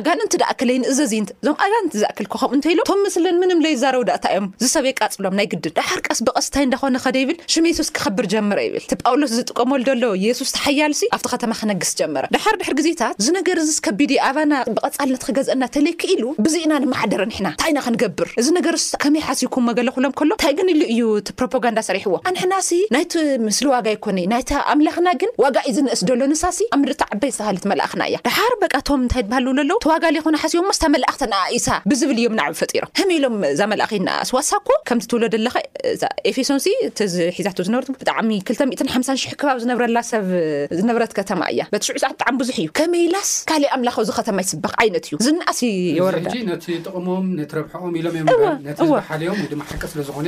ኣጋን 0.00 0.20
እንት 0.26 0.36
ዘእክለይንእዘ 0.44 0.98
እዞም 1.08 1.28
ኣጋ 1.66 1.72
ንትዘኣክልክከምኡ 1.86 2.52
እንተሎ 2.58 2.78
ቶም 2.92 3.00
ምስሊን 3.06 3.38
ምንም 3.44 3.58
ዘይ 3.68 3.74
ዛረቡ 3.84 4.02
ዳእታ 4.10 4.24
እዮም 4.34 4.46
ይቃፅብሎም 4.90 5.34
ናይ 5.38 5.46
ግድን 5.52 5.72
ድሓር 5.78 6.00
ቀስ 6.06 6.18
ብቐስንታይ 6.26 6.64
እዳኮነ 6.68 6.96
ከደ 7.04 7.16
ይብል 7.22 7.36
ሽሚ 7.52 7.64
የሱስ 7.72 7.88
ክከብር 7.96 8.26
ጀመረ 8.34 8.58
ይብል 8.66 8.82
እቲ 8.84 8.92
ጳውሎስ 9.06 9.32
ዝጥቀመሉ 9.38 9.78
ሎ 10.02 10.08
የሱስ 10.26 10.50
ተሓያሉሲ 10.56 11.02
ኣብቲ 11.16 11.26
ከተማ 11.34 11.52
ክነግስ 11.60 11.90
ጀመረ 12.00 12.24
ድሓር 12.34 12.56
ድሕር 12.60 12.74
ግዜታት 12.80 13.14
እዚ 13.22 13.28
ነገርዚ 13.38 13.68
ዝከቢዲ 13.78 14.12
ኣባና 14.28 14.52
ብቐፃልነት 14.76 15.24
ክገዝአና 15.28 15.62
ተለይክ 15.76 16.00
ኢሉ 16.14 16.24
ብዙኢና 16.46 16.72
ንማሕደረ 16.84 17.22
ኒሕና 17.32 17.48
እንታይ 17.54 17.70
ኢና 17.74 17.80
ክንገብር 17.86 18.30
እዚ 18.42 18.48
ነገርስ 18.58 18.86
ከመይ 19.04 19.24
ሓስኩም 19.28 19.66
መገለኩሎም 19.70 20.14
ከሎ 20.20 20.30
እንታይ 20.38 20.54
ግን 20.60 20.70
ኢሉ 20.74 20.82
እዩ 20.94 21.02
እቲፕሮፓጋንዳ 21.22 21.78
ሰሪሕዎ 21.90 22.14
ኣንሕና 22.32 22.54
ሲ 22.68 22.72
ናይቲ 22.96 23.12
ምስሊ 23.46 23.66
ዋጋይ 23.74 23.98
ኮኒ 24.06 24.18
ናይቲ 24.34 24.50
ኣምላኽና 24.74 25.08
ግን 25.22 25.32
ዋጋ 25.44 25.56
እዩ 25.68 25.74
ዝንእስ 25.78 26.02
ደሎ 26.10 26.20
ንሳሲ 26.34 26.60
ኣብ 26.74 26.80
ምድቲ 26.84 27.02
ዓበይ 27.12 27.32
ዝተባሃለት 27.34 27.64
መላእኽና 27.72 28.00
እያ 28.10 28.18
ድሓር 28.28 28.54
በቃቶም 28.64 29.00
እንታይ 29.04 29.22
ትበሃሉ 29.26 29.46
ዘለዉ 29.58 29.76
ተዋጋል 29.86 30.14
ይኮነ 30.20 30.36
ሓስቦም 30.44 30.72
ስታ 30.78 30.84
መላእኽተንኣ 30.96 31.42
ኢሳ 31.58 31.68
ብዝብል 31.92 32.18
እዮም 32.22 32.36
ናዕብ 32.40 32.56
ፈጢሮም 32.62 32.92
ከም 33.00 33.10
ኢሎም 33.18 33.36
እዛ 33.52 33.60
መላእኪትና 33.74 34.10
ኣስዋሳኩ 34.24 34.66
ከም 34.88 34.98
ትውለ 35.10 35.24
ለኤፌን 35.44 36.48
ሒዛ 36.56 37.62
ዝ 37.66 37.92
ብጣዕሚ 38.02 38.30
2ሓ00 38.48 39.34
ከባቢ 39.40 39.56
ዝነብረላ 39.62 39.98
ሰብ 40.10 40.26
ዝነብረት 40.78 41.12
ከተማ 41.18 41.40
እያ 41.52 41.62
ቲሽዑ 41.82 41.94
ሰ 42.02 42.08
ብጣዕሚ 42.18 42.34
ብዙሕ 42.42 42.56
እዩ 42.62 42.68
ከመይ 42.78 43.04
ላስ 43.14 43.30
ካሊእ 43.50 43.70
ኣምላከዊ 43.76 44.04
ዝከተማ 44.08 44.36
ይስበክ 44.44 44.74
ዓይነት 44.82 45.04
እዩ 45.08 45.14
ዝናኣስ 45.26 45.58
የወ 45.98 46.08
ቲ 46.64 46.70
ጥቅሞም 46.86 47.26
ረኦም 47.58 47.92
ኢሎም 48.00 48.16
ሓዮም 49.10 49.38
ወ 49.60 49.62
ሓቀ 49.70 49.82
ስለዝኮነ 49.92 50.26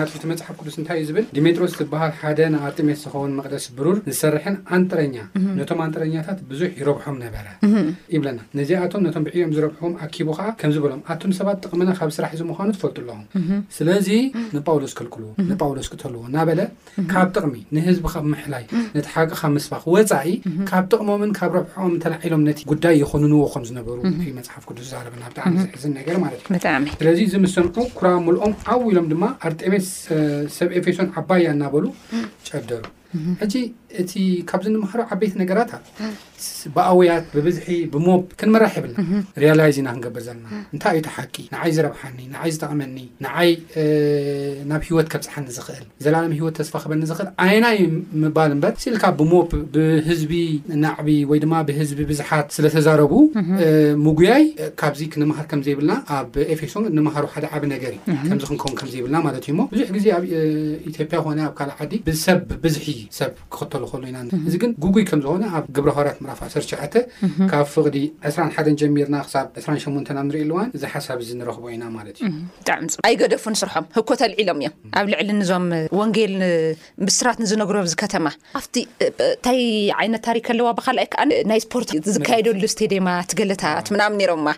ያቶ 0.00 0.12
መፅሓፍ 0.32 0.54
ቅዱስ 0.62 0.76
እንታይ 0.80 0.98
እዩ 1.02 1.08
ዝብል 1.10 1.26
ዲሜትሮስ 1.38 1.74
በሃል 1.92 2.12
ሓደ 2.20 2.40
ንኣርጢሜስ 2.54 3.00
ዝውን 3.04 3.32
መቅደስ 3.38 3.66
ብሩር 3.78 3.98
ዝሰርሐን 4.08 4.56
ኣንጥረኛ 4.78 5.14
ነቶም 5.60 5.80
ኣንጥረኛታት 5.86 6.38
ብዙሕ 6.52 6.70
ይረብሖም 6.80 7.18
ነበረ 7.24 7.46
ይብለና 8.16 8.40
ነዚኣቶም 8.60 9.02
ም 9.22 9.24
ብዕዮም 9.28 9.52
ዝረብሑዎም 9.56 9.94
ኣኪቡ 10.06 10.28
ከዓ 10.38 10.48
ከምዝበሎም 10.62 11.02
ኣቶም 11.12 11.32
ሰባት 11.40 11.58
ጥቅምና 11.66 11.90
ካብ 12.00 12.10
ስራሕ 12.18 12.30
ዝምኑ 12.42 12.52
ትፈልጡ 12.76 12.98
ሎኹም 13.08 13.26
ስለዚ 13.76 14.08
ንጳውሎስ 14.56 14.92
ክልክልዎ 14.98 15.30
ንጳውሎስ 15.50 15.88
ክተህልዎ 15.92 16.20
እና 16.30 16.36
በለ 16.48 16.60
ካብ 17.12 17.28
ጥቕሚ 17.36 17.54
ንህዝቢ 17.76 18.02
ካብ 18.14 18.24
ምሕላይ 18.32 18.64
ነቲ 18.96 19.06
ሓቂ 19.14 19.30
ካብ 19.40 19.52
ምስፋኽ 19.56 19.84
ወፃኢ 19.94 20.32
ካብ 20.70 20.84
ጥቕሞምን 20.92 21.32
ካብ 21.38 21.52
ረብሑኦም 21.58 21.94
ተላዒሎም 22.04 22.42
ነቲ 22.48 22.60
ጉዳይ 22.72 22.96
ይኮኑንዎ 23.02 23.40
ከም 23.54 23.64
ዝነበሩ 23.70 23.98
መፅሓፍ 24.40 24.64
ክዱስ 24.70 24.86
ዝዛረብና 24.90 25.24
ብጣዕሚ 25.32 25.56
ዝሕዝን 25.64 25.94
ነገር 26.00 26.16
ማለት 26.24 26.42
እዩጣዕ 26.56 26.74
ስለዚ 26.98 27.18
እዚ 27.28 27.34
ምስሰንዑ 27.46 27.84
ኩራ 28.00 28.06
ሙልኦም 28.28 28.54
ዓው 28.74 28.82
ኢሎም 28.92 29.08
ድማ 29.12 29.24
ኣርጤሜስ 29.48 29.88
ሰብ 30.58 30.70
ኤፌሶን 30.80 31.10
ዓባያ 31.20 31.48
እናበሉ 31.56 31.84
ጨደሩ 32.48 32.84
እቲ 34.02 34.14
ካብዚ 34.50 34.66
ንምሃሮ 34.76 35.00
ዓበይት 35.14 35.34
ነገራት 35.42 35.70
ብኣውያት 36.74 37.26
ብብዝሒ 37.34 37.66
ብሞብ 37.92 38.22
ክንመራሕ 38.40 38.72
ይብልና 38.78 38.96
ሪላይዝኢና 39.42 39.88
ክንገብር 39.94 40.22
ዘለና 40.26 40.46
እንታይ 40.74 40.94
እዩ 40.96 41.02
ተሓቂ 41.06 41.34
ንዓይ 41.54 41.70
ዝረብሓኒ 41.76 42.18
ይ 42.46 42.50
ዝጠቐመኒ 42.54 42.96
ይ 43.46 43.52
ናብ 44.70 44.82
ሂወት 44.88 45.06
ከብፅሓኒ 45.12 45.46
ዝክእል 45.56 45.84
ዘለለም 46.04 46.32
ሂይወት 46.38 46.56
ተስፋ 46.60 46.74
ክበኒ 46.84 47.02
ኽእል 47.18 47.28
ዓይናይ 47.44 47.78
ምባል 48.22 48.52
በር 48.64 48.74
ስእልካ 48.84 49.04
ብሞብ 49.20 49.48
ብህዝቢ 49.76 50.32
ናዕቢ 50.84 51.08
ወይድማ 51.30 51.54
ብህዝቢ 51.70 52.00
ብዙሓት 52.10 52.48
ስለተዛረቡ 52.56 53.12
ምጉያይ 54.06 54.44
ካብዚ 54.82 55.00
ክንምሃር 55.14 55.48
ከምዘይብልና 55.52 55.96
ኣብ 56.18 56.34
ኤፌሶን 56.56 56.86
ንምሃሩ 56.98 57.24
ሓደ 57.36 57.44
ዓብ 57.54 57.62
ነገር 57.74 57.94
ከምዚ 58.28 58.42
ክንከውን 58.50 58.76
ከዘይብልና 58.82 59.16
ማለት 59.28 59.44
እዩ 59.48 59.54
ሞ 59.60 59.68
ብዙሕ 59.74 59.88
ግዜ 59.98 60.06
ኣብ 60.18 60.24
ኢያ 60.32 61.08
ኮ 61.24 61.26
ኣብ 61.48 61.52
ካእ 61.60 61.72
ዓዲ 61.86 61.92
ብሰብ 62.10 62.40
ብብዙሒ 62.52 62.88
ሰብ 63.20 63.32
ክክተሉ 63.56 63.83
ዋክጣኣይገደፉ 63.84 65.44
ስሖም 73.60 73.86
ህልሎም 74.38 74.60
እዮም 74.62 74.80
ኣብ 75.00 75.06
ዕሊ 75.18 75.30
ዞም 75.50 75.66
ስራት 77.18 77.38
ዝነረ 77.50 77.72
ተማንታይ 78.14 79.60
ይት 80.04 80.24
ታክ 80.28 80.48
ዋብይር 80.68 81.02
ዝሉ 82.06 83.00
ማ 84.46 84.52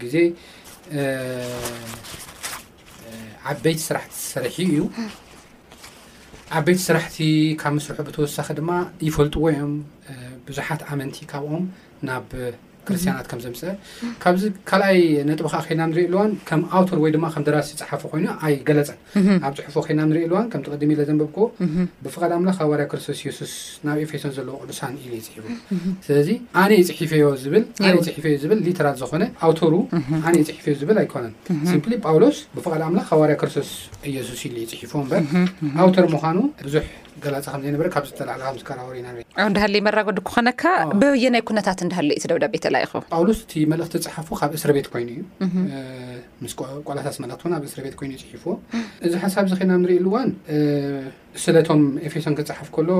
ግዜ 0.02 0.16
ዓበይቲ 3.52 3.78
ስራሕቲ 3.88 4.14
ሰርሒ 4.30 4.56
እዩ 4.70 4.78
ዓበይቲ 6.58 6.78
ስራሕቲ 6.88 7.16
ካብ 7.60 7.72
ምስርሑ 7.78 7.98
ብተወሳኪ 8.08 8.48
ድማ 8.60 8.70
ይፈልጥዎ 9.08 9.42
እዮም 9.52 9.74
ብዙሓት 10.48 10.80
ኣመንቲ 10.92 11.18
ካብኦምና 11.32 12.08
ክርስትያናት 12.88 13.26
ከም 13.30 13.40
ዘምፅአ 13.44 13.72
ካብዚ 14.22 14.42
ካኣይ 14.70 14.98
ነጥብካ 15.28 15.54
ከልናንሪኢልዋን 15.68 16.30
ከም 16.48 16.60
ኣውተር 16.78 16.98
ወይ 17.04 17.10
ድማ 17.16 17.26
ከም 17.34 17.42
ደራሲ 17.48 17.70
ዝፅሓፈ 17.80 18.02
ኮይኑ 18.12 18.26
ኣይገለፀን 18.46 18.98
ኣብ 19.46 19.52
ፅሑፍዎ 19.58 19.82
ከድና 19.86 20.02
ንሪእ 20.10 20.26
ልዋን 20.32 20.46
ከም 20.52 20.60
ትቐድሚ 20.66 20.90
ኢለ 20.96 21.02
ዘንብብክ 21.10 21.36
ብፍቃድ 22.04 22.32
ኣምላኽ 22.38 22.58
ኣዋርያ 22.66 22.86
ክርስቶስ 22.92 23.18
ኢየሱስ 23.24 23.52
ናብ 23.86 23.98
ኤፌሶን 24.04 24.32
ዘለዎ 24.38 24.56
ቅዱሳን 24.64 24.94
ኢሉ 25.04 25.12
ይፅሒፉ 25.20 25.46
ስለዚ 26.06 26.28
ኣነ 26.62 26.70
የፅፈዮዝ 26.82 27.42
ፅፈዮ 28.16 28.36
ዝብል 28.44 28.58
ሊተራል 28.68 28.96
ዝኮነ 29.02 29.24
ኣውተር 29.48 29.74
ኣነ 30.24 30.34
የፅሒፈዮ 30.42 30.74
ዝብል 30.82 30.98
ኣይኮነን 31.04 31.34
ምሊ 31.86 31.94
ጳውሎስ 32.06 32.38
ብፈቃድ 32.56 32.82
ኣምላኽ 32.88 33.08
ኣዋርያ 33.18 33.36
ክርስቶስ 33.42 33.70
ኢየሱስ 34.12 34.40
ኢ 34.48 34.54
ይፅሒፉዎ 34.72 35.02
በር 35.12 35.22
ኣውተር 35.84 36.06
ምኑ 36.22 36.40
ብዙ 36.66 36.76
ገላፂ 37.24 37.44
ከዘነረ 37.52 37.88
ካብ 37.94 38.04
ዝተላዕ 38.08 38.36
ዝከረበሩኢና 38.60 39.08
እንዳሃለይ 39.50 39.80
መራጎዱ 39.86 40.18
ክኮነካ 40.28 40.62
ብበየናይ 40.90 41.42
ኩነታት 41.48 41.78
እንዳሃለዩ 41.84 42.16
እቲ 42.18 42.24
ደውዳ 42.30 42.44
ቤተላይኹ 42.54 42.92
ጳውሎስ 43.14 43.40
እቲ 43.44 43.52
መልእኽቲ 43.72 44.02
ፅሓፉ 44.06 44.28
ካብ 44.40 44.52
እስረ 44.58 44.70
ቤት 44.76 44.88
ኮይኑ 44.92 45.10
እዩ 45.44 45.56
ምስ 46.44 46.54
ቆላሳ 46.88 47.14
መልቲ 47.24 47.40
እ 47.50 47.54
ኣብ 47.58 47.64
እስረ 47.68 47.78
ቤት 47.86 47.94
ኮይኑዩ 48.00 48.18
ፅሒፍዎ 48.28 48.52
እዚ 49.06 49.12
ሓሳብ 49.24 49.44
ዝክና 49.52 49.72
ንርኢሉዋን 49.84 50.30
ስለቶም 51.42 51.80
ኤፌሶን 52.08 52.34
ክፅሓፍ 52.38 52.68
ከሎ 52.76 52.90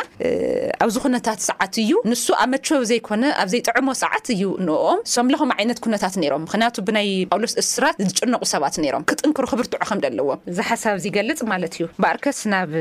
ኣብዚ 0.85 0.95
ኩነታት 1.05 1.39
ሰዓት 1.49 1.73
እዩ 1.83 1.91
ንሱ 2.11 2.25
ኣ 2.43 2.45
መቸብ 2.53 2.81
ዘይኮነ 2.89 3.23
ኣብዘይጥዕሞ 3.43 3.87
ሰዓት 4.03 4.25
እዩ 4.33 4.43
ንኦም 4.67 4.99
ሰምለኹም 5.15 5.51
ዓይነት 5.57 5.79
ኩነታት 5.85 6.13
ሮም 6.33 6.41
ምክንያቱ 6.47 6.75
ብናይ 6.87 7.09
ጳውሎስ 7.31 7.53
እስራት 7.63 7.95
ዝጭነቁ 8.09 8.41
ሰባት 8.53 8.75
ነሮም 8.83 9.03
ክጥንክሩ 9.09 9.43
ክብርትዑኸም 9.51 9.99
ደኣለዎም 10.05 10.39
እዚ 10.51 10.57
ሓሳብ 10.69 10.95
ዝገልፅ 11.05 11.39
ማለት 11.51 11.73
እዩ 11.77 11.85
በኣርከስ 12.01 12.39
ናብ 12.53 12.71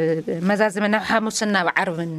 መዛዘምን 0.51 0.93
ናብሃሙስን 0.97 1.51
ናብ 1.57 1.69
ዓርብን 1.77 2.13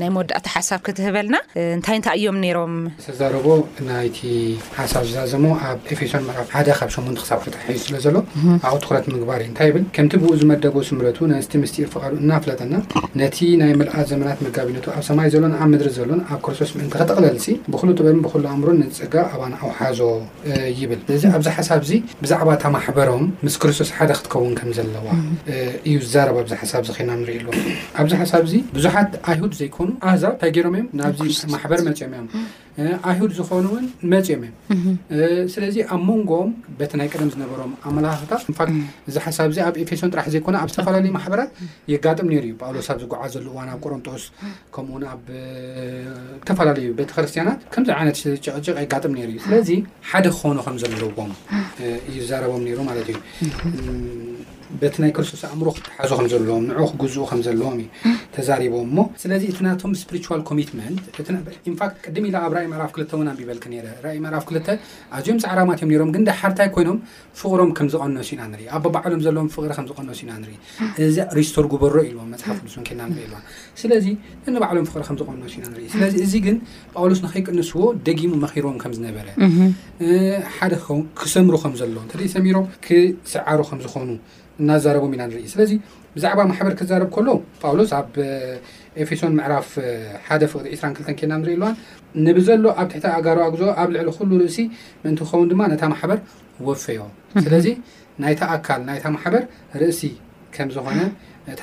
ናይ 0.00 0.10
መወዳእቲ 0.14 0.46
ሓሳብ 0.56 0.80
ክትህበልና 0.88 1.36
እንታይ 1.76 1.96
እንታይ 1.98 2.16
እዮም 2.20 2.38
ነሮም 2.44 2.74
ዝተዛረቦ 3.04 3.46
ናይቲ 3.90 4.18
ሓሳብ 4.78 5.04
ዝዛዘሞ 5.10 5.44
ኣብ 5.68 5.78
ኤፌሶንፍ 5.96 6.28
ሓደ 6.56 6.68
ካብ 6.80 6.90
8ን 6.96 7.16
ክሳብክትሒዙስለዘሎኣብኡ 7.22 8.76
ትኩረት 8.84 9.04
ምግባርእታይብል 9.14 9.84
ከምቲ 9.96 10.12
ብኡ 10.22 10.30
ዝመደጎ 10.40 10.74
ስምረቱ 10.88 11.18
ናስቲ 11.32 11.52
ምስት 11.62 11.74
ርፍቃሉ 11.86 12.12
እናፍለጠና 12.22 12.74
ነቲ 13.20 13.38
ናይ 13.60 13.72
መልኣ 13.80 13.94
ዘመናት 14.10 14.38
መጋቢነቱ 14.46 14.86
ኣብ 14.96 15.02
ሰማይ 15.08 15.28
ዘሎን 15.34 15.52
ኣብ 15.60 15.68
ምድሪ 15.72 15.88
ዘሎን 15.96 16.20
ኣብ 16.32 16.38
ክርስቶስ 16.46 16.70
ምንቲ 16.78 16.92
ክተቕለልሲ 17.00 17.46
ብኩሉ 17.72 17.88
ጥበብን 17.98 18.20
ብሉ 18.26 18.42
ኣእምሮ 18.52 18.68
ንፅጋ 18.80 19.14
ኣባን 19.32 19.54
ኣውሓዞ 19.66 20.00
ይብል 20.80 21.00
ስለዚ 21.06 21.24
ኣብዚ 21.36 21.48
ሓሳብዚ 21.56 21.90
ብዛዕባ 22.22 22.48
እታ 22.58 22.64
ማሕበሮም 22.76 23.24
ምስ 23.46 23.56
ክርስቶስ 23.64 23.90
ሓደ 23.98 24.10
ክትከውን 24.20 24.54
ከም 24.60 24.70
ዘለዋ 24.78 25.06
እዩ 25.88 25.96
ዝዛረባ 26.06 26.36
ብዙ 26.46 26.54
ሓሳብ 26.62 26.82
ዚኮይና 26.90 27.12
ንሪኢ 27.22 27.40
ሎዎ 27.46 27.54
ኣብዚ 28.02 28.12
ሓሳብዚ 28.22 28.52
ብዙሓት 28.78 29.12
ኣይሁድ 29.32 29.52
ዘይኮኑ 29.60 29.88
ኣህዛብ 30.10 30.32
ታይገሮም 30.42 30.76
እዮም 30.80 30.88
ናዚ 31.00 31.18
ማሕበር 31.54 31.82
መጨም 31.90 32.12
እዮም 32.16 32.28
ኣይሁድ 33.10 33.30
ዝኮኑእውን 33.38 33.86
መፂኦም 34.12 34.42
እዮም 34.74 34.96
ስለዚ 35.54 35.76
ኣብ 35.94 36.00
መንጎም 36.08 36.50
በቲ 36.78 36.90
ናይ 37.00 37.08
ቀደም 37.14 37.30
ዝነበሮም 37.34 37.72
ኣመላካክታት 37.88 38.42
ፋል 38.58 38.70
እዚ 39.08 39.16
ሓሳብ 39.24 39.48
እዚ 39.52 39.58
ኣብ 39.66 39.74
ኤፌሶን 39.82 40.12
ጥራሕ 40.14 40.26
ዘይኮነ 40.34 40.56
ኣብ 40.62 40.68
ዝተፈላለዩ 40.72 41.12
ማሕበራት 41.16 41.50
የጋጥም 41.92 42.30
ነይሩ 42.32 42.44
እዩ 42.50 42.54
ጳውሎስኣብ 42.62 42.98
ዝጉዓ 43.02 43.20
ዘሉ 43.34 43.46
እዋን 43.54 43.68
ኣብ 43.74 43.80
ቆሮንጦስ 43.86 44.24
ከምኡውን 44.76 45.04
ኣብ 45.12 45.20
ዝተፈላለዩ 46.42 46.86
ቤተክርስትያናት 47.00 47.60
ከምዚ 47.74 47.90
ዓይነት 47.98 48.18
ሽርጭቅጭቕ 48.22 48.76
ይጋጥም 48.86 49.14
ነይሩ 49.18 49.28
እዩ 49.34 49.40
ስለዚ 49.48 49.70
ሓደ 50.12 50.26
ክኮኑ 50.36 50.56
ከም 50.68 50.78
ዘንርዎም 50.84 51.32
እይዛረቦም 52.14 52.64
ነይሩ 52.68 52.78
ማለት 52.90 53.08
እዩ 53.12 53.18
በቲ 54.80 54.94
ናይ 55.02 55.10
ክርስቶስ 55.16 55.42
ኣእምሮ 55.48 55.68
ክትሓዙ 55.76 56.12
ከም 56.18 56.26
ዘለዎም 56.32 56.64
ንዑ 56.70 56.84
ክግዝኡ 56.90 57.22
ከም 57.30 57.40
ዘለዎም 57.46 57.74
እዩ 57.78 57.86
ተዛሪቦም 58.34 58.84
እሞ 58.88 58.96
ስለዚ 59.22 59.42
እቲ 59.52 59.58
ናቶም 59.66 59.92
ስሪ 60.02 60.18
ኮሚትት 60.50 60.72
ፋት 61.80 61.92
ቅዲም 62.06 62.24
ኢ 62.28 62.30
ኣብ 62.42 62.52
ራ 62.56 62.60
መዕራፍ 62.72 62.90
ክልተብ 62.96 63.20
ቢበልክ 63.40 63.64
ነ 63.72 63.74
መዕራፍ 64.26 64.44
ክ 64.48 64.52
ኣዝዮም 65.16 65.38
ፃዓራማት 65.44 65.78
እዮም 65.82 65.90
ነሮም 65.94 66.10
ግ 66.14 66.36
ሓርታይ 66.40 66.68
ኮይኖም 66.76 66.98
ፍቅሮም 67.40 67.70
ከምዝቀነሱ 67.78 68.28
ኢና 68.36 68.42
ንር 68.52 68.60
ኣዕሎም 69.04 69.20
ዘለዎም 69.26 69.48
ፍቅሪ 69.56 69.70
ከምዝቀነሱ 69.78 70.18
ኢና 70.26 70.32
ንኢ 70.42 70.54
እዚ 71.06 71.16
ሪስቶር 71.40 71.66
ጉበሮ 71.74 71.94
ኢልዎም 72.08 72.28
መፅሓፍ 72.34 72.58
ስንኬልና 72.74 73.02
ንርኢ 73.12 73.22
ኢልዋ 73.28 73.38
ስለዚ 73.82 74.06
እንባዕሎም 74.50 74.86
ፍቅሪ 74.90 75.02
ከምዝቀኖሱ 75.08 75.54
ኢና 75.60 75.66
ንር 75.72 75.80
ስለዚ 75.96 76.14
እዚ 76.26 76.34
ግን 76.46 76.56
ጳውሎስ 76.96 77.22
ንከይቅንስዎ 77.26 77.80
ደጊሙ 78.08 78.32
መኪሮም 78.46 78.76
ከም 78.84 78.92
ዝነበረ 79.00 79.26
ሓደ 80.58 80.72
ክሰምሩ 81.22 81.54
ከምዘለዎም 81.64 82.06
ተደይ 82.12 82.30
ሰሚሮም 82.36 82.66
ክስዓሩ 82.86 83.60
ከም 83.70 83.78
ዝኮኑ 83.86 84.10
እናዛረቦም 84.60 85.12
ኢና 85.16 85.22
ንርኢ 85.28 85.44
ስለዚ 85.54 85.72
ብዛዕባ 86.14 86.40
ማሕበር 86.50 86.74
ክዛረብ 86.80 87.08
ከሎ 87.14 87.28
ጳውሎስ 87.62 87.90
ኣብ 87.98 88.14
ኤፌሶን 89.02 89.32
ምዕራፍ 89.38 89.68
1 90.34 90.42
ፍቅዲ 90.52 90.66
2ራ2ን 90.82 91.16
ኬና 91.20 91.32
ንርኢ 91.42 91.54
ልዋን 91.60 91.74
ንብዘሎ 92.26 92.64
ኣብ 92.80 92.86
ትሕቲ 92.92 93.04
ኣጋርዋ 93.18 93.44
ግዞ 93.54 93.62
ኣብ 93.82 93.88
ልዕሊ 93.94 94.08
ኩሉ 94.18 94.30
ርእሲ 94.42 94.58
ምእንቲ 95.04 95.20
ኸውን 95.30 95.48
ድማ 95.52 95.62
ነታ 95.72 95.82
ማሕበር 95.94 96.18
ወፈዮም 96.68 97.10
ስለዚ 97.44 97.66
ናይታ 98.24 98.40
ኣካል 98.56 98.80
ናይታ 98.88 99.04
ማሕበር 99.16 99.42
ርእሲ 99.82 100.02
ከም 100.56 100.68
ዝኾነ 100.76 101.00
እታ 101.52 101.62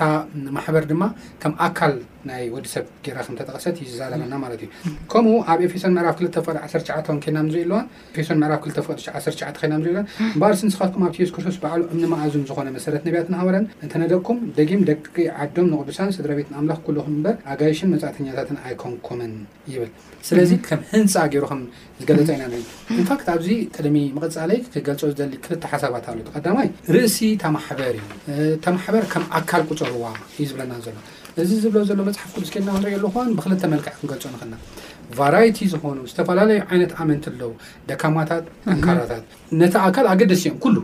ማሕበር 0.56 0.84
ድማ 0.92 1.04
ከም 1.42 1.54
ኣካል 1.68 1.94
ናይ 2.30 2.42
ወዲሰብ 2.56 2.86
ጌራ 3.06 3.18
ከም 3.26 3.36
ተተቀሰት 3.40 3.76
ይዛረለና 3.84 4.34
ማለት 4.44 4.60
እዩ 4.66 4.70
ከምኡ 5.12 5.36
ኣብ 5.52 5.60
ኤፌሶን 5.68 5.94
ምዕራፍ 5.98 6.16
ክል 6.20 6.28
ፍቅዲ 6.48 6.58
1ሸዓን 6.70 7.20
ከና 7.26 7.38
ዝኢ 7.54 7.62
ኣለዋን 7.68 7.86
ኤፌሶን 8.14 8.40
ምዕራፍ 8.44 8.60
ክ 8.66 8.84
ፍቅ1ሸ 8.88 9.42
ከይና 9.62 9.74
ዝ 9.86 9.88
ለዋን 9.96 10.08
በር 10.42 10.54
ስንስካትኩም 10.62 11.06
ኣብቲ 11.08 11.18
የሱስ 11.24 11.34
ክርስቶስ 11.38 11.58
በዕሉ 11.64 11.82
እምኒ 11.94 12.04
ማእዙን 12.14 12.46
ዝኮነ 12.52 12.68
መሰረት 12.78 13.04
ነቢያት 13.08 13.30
ናሃበረን 13.36 13.66
እንተነደኩም 13.84 14.40
ደጊም 14.60 14.84
ደቂ 14.92 15.16
ዓዶም 15.46 15.68
ንቁዱሳን 15.74 16.16
ስድረቤትን 16.20 16.58
ኣምላኽ 16.62 16.82
ኩልኩም 16.90 17.16
ምበር 17.20 17.38
ኣጋይሽን 17.54 17.92
መፃእተኛታትን 17.96 18.60
ኣይከንኩመን 18.68 19.34
ይብል 19.74 19.92
ስለዚ 20.28 20.52
ከም 20.68 20.82
ህንፃ 20.92 21.14
ገይሩ 21.34 21.44
ከምዝገለፀ 21.52 22.30
ኢና 22.36 22.44
ን 22.54 22.58
እንፋት 23.00 23.28
ኣብዚ 23.34 23.48
ቅድሚ 23.76 23.98
መቅፃለይ 24.16 24.60
ክገልፆ 24.74 25.02
ክል 25.46 25.56
ሓሳባት 25.74 26.06
ኣሉ 26.12 26.20
ቀዳማይ 26.38 26.68
ርእሲ 26.96 27.18
ተማሕበር 27.44 27.96
እዩ 28.42 28.50
ተማሕበር 28.66 29.04
ከም 29.14 29.26
ኣካል 29.40 29.64
ቁፀርዋ 29.70 30.06
እዩ 30.38 30.46
ዝብለና 30.52 30.74
ዘሎ 30.86 30.98
እዚ 31.44 31.50
ዝብለ 31.64 31.82
ዘሎ 31.92 32.00
መፅሓፍኩ 32.10 32.36
ብዝክድና 32.44 32.70
ክንሪኢ 32.76 33.02
ኣኾን 33.10 33.30
ብክልተ 33.38 33.64
መልክዕ 33.74 33.94
ክንገልፆ 34.00 34.24
ንክእልና 34.34 34.56
ቫራይቲ 35.20 35.60
ዝኾኑ 35.74 36.00
ዝተፈላለዩ 36.12 36.60
ዓይነት 36.72 36.92
ኣመንት 37.04 37.26
ኣለው 37.34 37.52
ደካማታት 37.92 38.44
ተንካራታት 38.66 39.24
ነቲ 39.62 39.74
ኣካል 39.88 40.08
ኣገደስ 40.14 40.44
እዮም 40.46 40.58
ኩሉ 40.66 40.78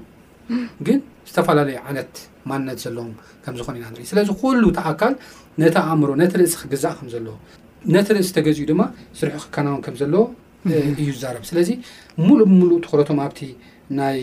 ግን 0.87 0.99
ዝተፈላለዩ 1.29 1.77
ዓይነት 1.87 2.13
ማንነት 2.51 2.79
ዘለዎም 2.85 3.11
ከም 3.43 3.53
ዝኾኑ 3.59 3.75
ኢና 3.81 3.85
ንርኢ 3.93 4.05
ስለዚ 4.13 4.29
ኩሉ 4.41 4.63
ቲ 4.79 4.81
ኣካል 4.93 5.13
ነቲ 5.61 5.75
ኣእምሮ 5.89 6.09
ነቲ 6.23 6.33
ርእሲ 6.41 6.55
ክግዛእ 6.63 6.95
ከምዘለዎ 6.99 7.35
ነትርኢ 7.93 8.19
ዝተገዚኡ 8.27 8.65
ድማ 8.71 8.81
ስርሑ 9.19 9.33
ክከናው 9.43 9.75
ከም 9.85 9.95
ዘለዎ 10.01 10.23
እዩ 11.01 11.09
ዛረብ 11.21 11.43
ስለዚ 11.49 11.69
ሙሉእ 12.27 12.47
ብሙሉእ 12.51 12.79
ትክረቶም 12.85 13.19
ኣብቲ 13.25 13.39
ናይ 13.99 14.17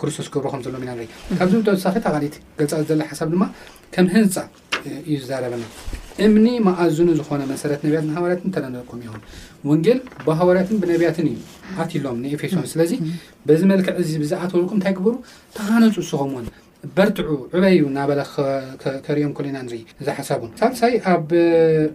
ክርስቶስ 0.00 0.28
ገብሮ 0.34 0.46
ከም 0.52 0.62
ዘሎዎም 0.66 0.84
ኢና 0.84 0.92
ን 1.00 1.06
ካብዚ 1.38 1.52
ብጦ 1.60 1.68
ሳኪ 1.84 1.96
ኣቃሊት 2.10 2.36
ገልፃ 2.58 2.80
ዝላ 2.90 3.00
ሓሳብ 3.10 3.28
ድማ 3.34 3.44
ከም 3.96 4.06
ህንፃ 4.14 4.36
እዩ 5.08 5.18
ዛረብን 5.30 5.60
እምኒ 6.24 6.46
መኣዝኑ 6.68 7.08
ዝኮነ 7.18 7.42
መሰረት 7.52 7.80
ነብያት 7.86 8.06
ሃዋርያትን 8.16 8.52
ተዳነኩም 8.54 9.00
እዮ 9.04 9.10
ወንጌል 9.70 9.98
ብሃዋርያትን 10.26 10.80
ብነቢያትን 10.82 11.28
እዩ 11.32 11.38
ኣትኢሎም 11.82 12.18
ንኤፌሶን 12.24 12.66
ስለዚ 12.72 12.92
በዝ 13.48 13.62
መልክዕ 13.72 13.94
እዚ 14.04 14.10
ብዝኣተወልኩም 14.24 14.78
እንታይ 14.78 14.94
ግበሩ 14.98 15.14
ተኻነፁ 15.58 15.98
ስኹም 16.10 16.32
ውን 16.38 16.48
በርትዑ 16.96 17.32
ዕበይዩ 17.56 17.82
ናበላ 17.96 18.20
ከሪኦም 19.06 19.32
ሎ 19.44 19.46
ኢና 19.50 19.58
ንርኢ 19.66 19.78
ዝሓሳቡ 20.06 20.42
ሳልሳይ 20.60 20.94
ኣብ 21.12 21.28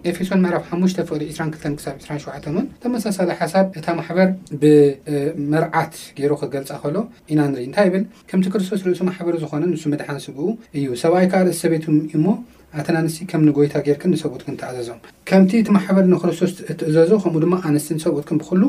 ኤፌሶን 0.10 0.42
መዕራፍ 0.46 0.64
ሓሙሽተ 0.70 1.00
ፍቅሊ 1.10 1.24
2ራ2ተን 1.38 1.74
ክሳብ 1.80 1.96
2ሸን 2.06 2.56
እን 2.62 2.68
ተመሳሳለ 2.84 3.30
ሓሳብ 3.42 3.66
እታ 3.80 3.88
ማሕበር 4.00 4.30
ብመርዓት 4.62 5.96
ገይሮ 6.20 6.34
ክገልፃ 6.44 6.72
ከሎ 6.84 6.96
ኢና 7.34 7.40
ንርኢ 7.52 7.66
እንታይ 7.70 7.88
ይብል 7.90 8.06
ከምቲ 8.30 8.48
ክርስቶስ 8.54 8.84
ርእሱ 8.88 9.02
ማሕበር 9.10 9.38
ዝኾነ 9.44 9.64
ንሱ 9.74 9.84
ምድሓንስግኡ 9.96 10.48
እዩ 10.78 10.88
ሰብኣይ 11.04 11.28
ከዓ 11.34 11.42
ርእሲ 11.50 11.60
ሰቤትዩ 11.66 12.18
ሞ 12.28 12.30
ኣተን 12.80 12.96
ኣንስቲ 13.02 13.20
ከምኒ 13.32 13.50
ጎይታ 13.60 13.76
ጌይርከን 13.86 14.12
ንሰብትክን 14.14 14.56
ተኣዘዝም 14.64 15.00
ከምቲ 15.30 15.52
እቲ 15.62 15.68
ማሕበር 15.80 16.06
ንክርስቶስ 16.16 16.54
እትእዘዞ 16.72 17.12
ከምኡ 17.26 17.42
ድማ 17.46 17.56
ኣንስቲ 17.70 17.88
ንሰብኡትክን 18.00 18.40
ብኩሉ 18.42 18.64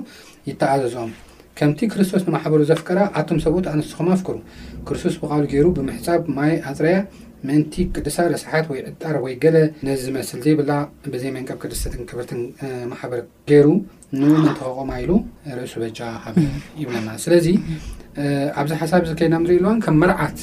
ይተኣዘዝኦም 0.50 1.10
ከምቲ 1.58 1.80
ክርስቶስ 1.92 2.22
ንማሕበሩ 2.26 2.60
ዘፍቀራ 2.70 3.00
ኣቶም 3.20 3.38
ሰብት 3.44 3.64
ኣነስትኩም 3.72 4.08
ኣፍክሩ 4.16 4.34
ክርስቶስ 4.88 5.14
ብቃሉ 5.22 5.42
ገይሩ 5.52 5.66
ብምሕፃብ 5.76 6.20
ማይ 6.36 6.52
ኣፅረያ 6.70 6.98
ምእንቲ 7.48 7.74
ቅድሳ 7.96 8.16
ርስሓት 8.32 8.66
ወይ 8.72 8.78
ዕጣር 8.90 9.16
ወይ 9.24 9.32
ገለ 9.42 9.56
ነዚ 9.88 9.98
ዝመስል 10.06 10.38
ዘይብላ 10.44 10.70
ብዘይ 11.14 11.30
መንቀብ 11.36 11.58
ቅድስትን 11.64 12.00
ክብርትን 12.10 12.40
ማሕበር 12.92 13.20
ገይሩ 13.50 13.66
ንኡ 14.20 14.32
ንተኸቆማ 14.46 14.90
ኢሉ 15.02 15.12
ርእሱ 15.58 15.74
በጃ 15.82 16.00
ይብለና 16.80 17.08
ስለዚ 17.24 17.46
ኣብዚ 18.60 18.72
ሓሳብ 18.80 19.02
ዝከይድና 19.10 19.36
ንሪኢ 19.42 19.58
ሉዋ 19.64 19.72
ከም 19.84 19.96
መርዓት 20.02 20.38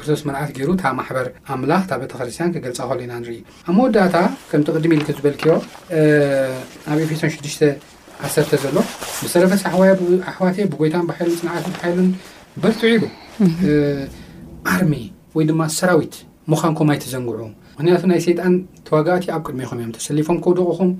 ክስቶስ 0.00 0.20
መርዓት 0.28 0.50
ገይሩ 0.58 0.70
ማበር 0.98 1.28
ኣምላ 1.54 1.72
ቤተክርስትያን 2.02 2.52
ክገልፃ 2.56 2.80
ከሉ 2.90 3.00
ኢና 3.06 3.14
ንርኢ 3.22 3.38
ኣብ 3.68 3.72
መወዳእታ 3.78 4.16
ከምቲ 4.50 4.68
ቅድሚ 4.78 4.94
ኢ 5.00 5.02
ክዝበልክዮ 5.08 5.54
ኣብ 6.90 6.98
ኤፌሶን 7.06 7.32
6ሽ 7.38 7.56
ዓሰርተ 8.26 8.52
ዘሎ 8.62 8.76
ብሰረፈሳ 9.22 9.62
ኣሕዋያ 9.70 9.90
ኣሕዋቴ 10.30 10.56
ብጎይታን 10.72 11.04
ባሉ 11.08 11.28
ፅንዓትን 11.40 11.72
ሓይሉን 11.82 12.08
በርቱዕ 12.62 12.92
ሩ 13.02 13.04
ኣርሚ 14.74 14.92
ወይ 15.36 15.44
ድማ 15.50 15.60
ሰራዊት 15.78 16.14
ምዃንኩም 16.52 16.88
ኣይትዘንግዑ 16.94 17.38
ምክንያቱ 17.76 18.02
ናይ 18.10 18.20
ሰይጣን 18.26 18.54
ተዋጋኣቲ 18.88 19.24
ኣብ 19.34 19.42
ቅድሚኹም 19.46 19.78
እዮም 19.82 19.92
ተሰሊፎም 19.96 20.36
ከውደቕኹም 20.44 20.90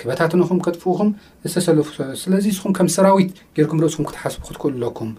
ክበታትንኹም 0.00 0.58
ከጥፍኡኹም 0.66 1.08
ዝተሰለፉ 1.48 1.86
ስለዚ 2.22 2.46
ስኹም 2.58 2.72
ከም 2.78 2.88
ሰራዊት 2.96 3.30
ጌይርኩም 3.56 3.82
ርእስኩም 3.84 4.06
ክትሓስቡ 4.10 4.40
ክትክእልለኩም 4.48 5.10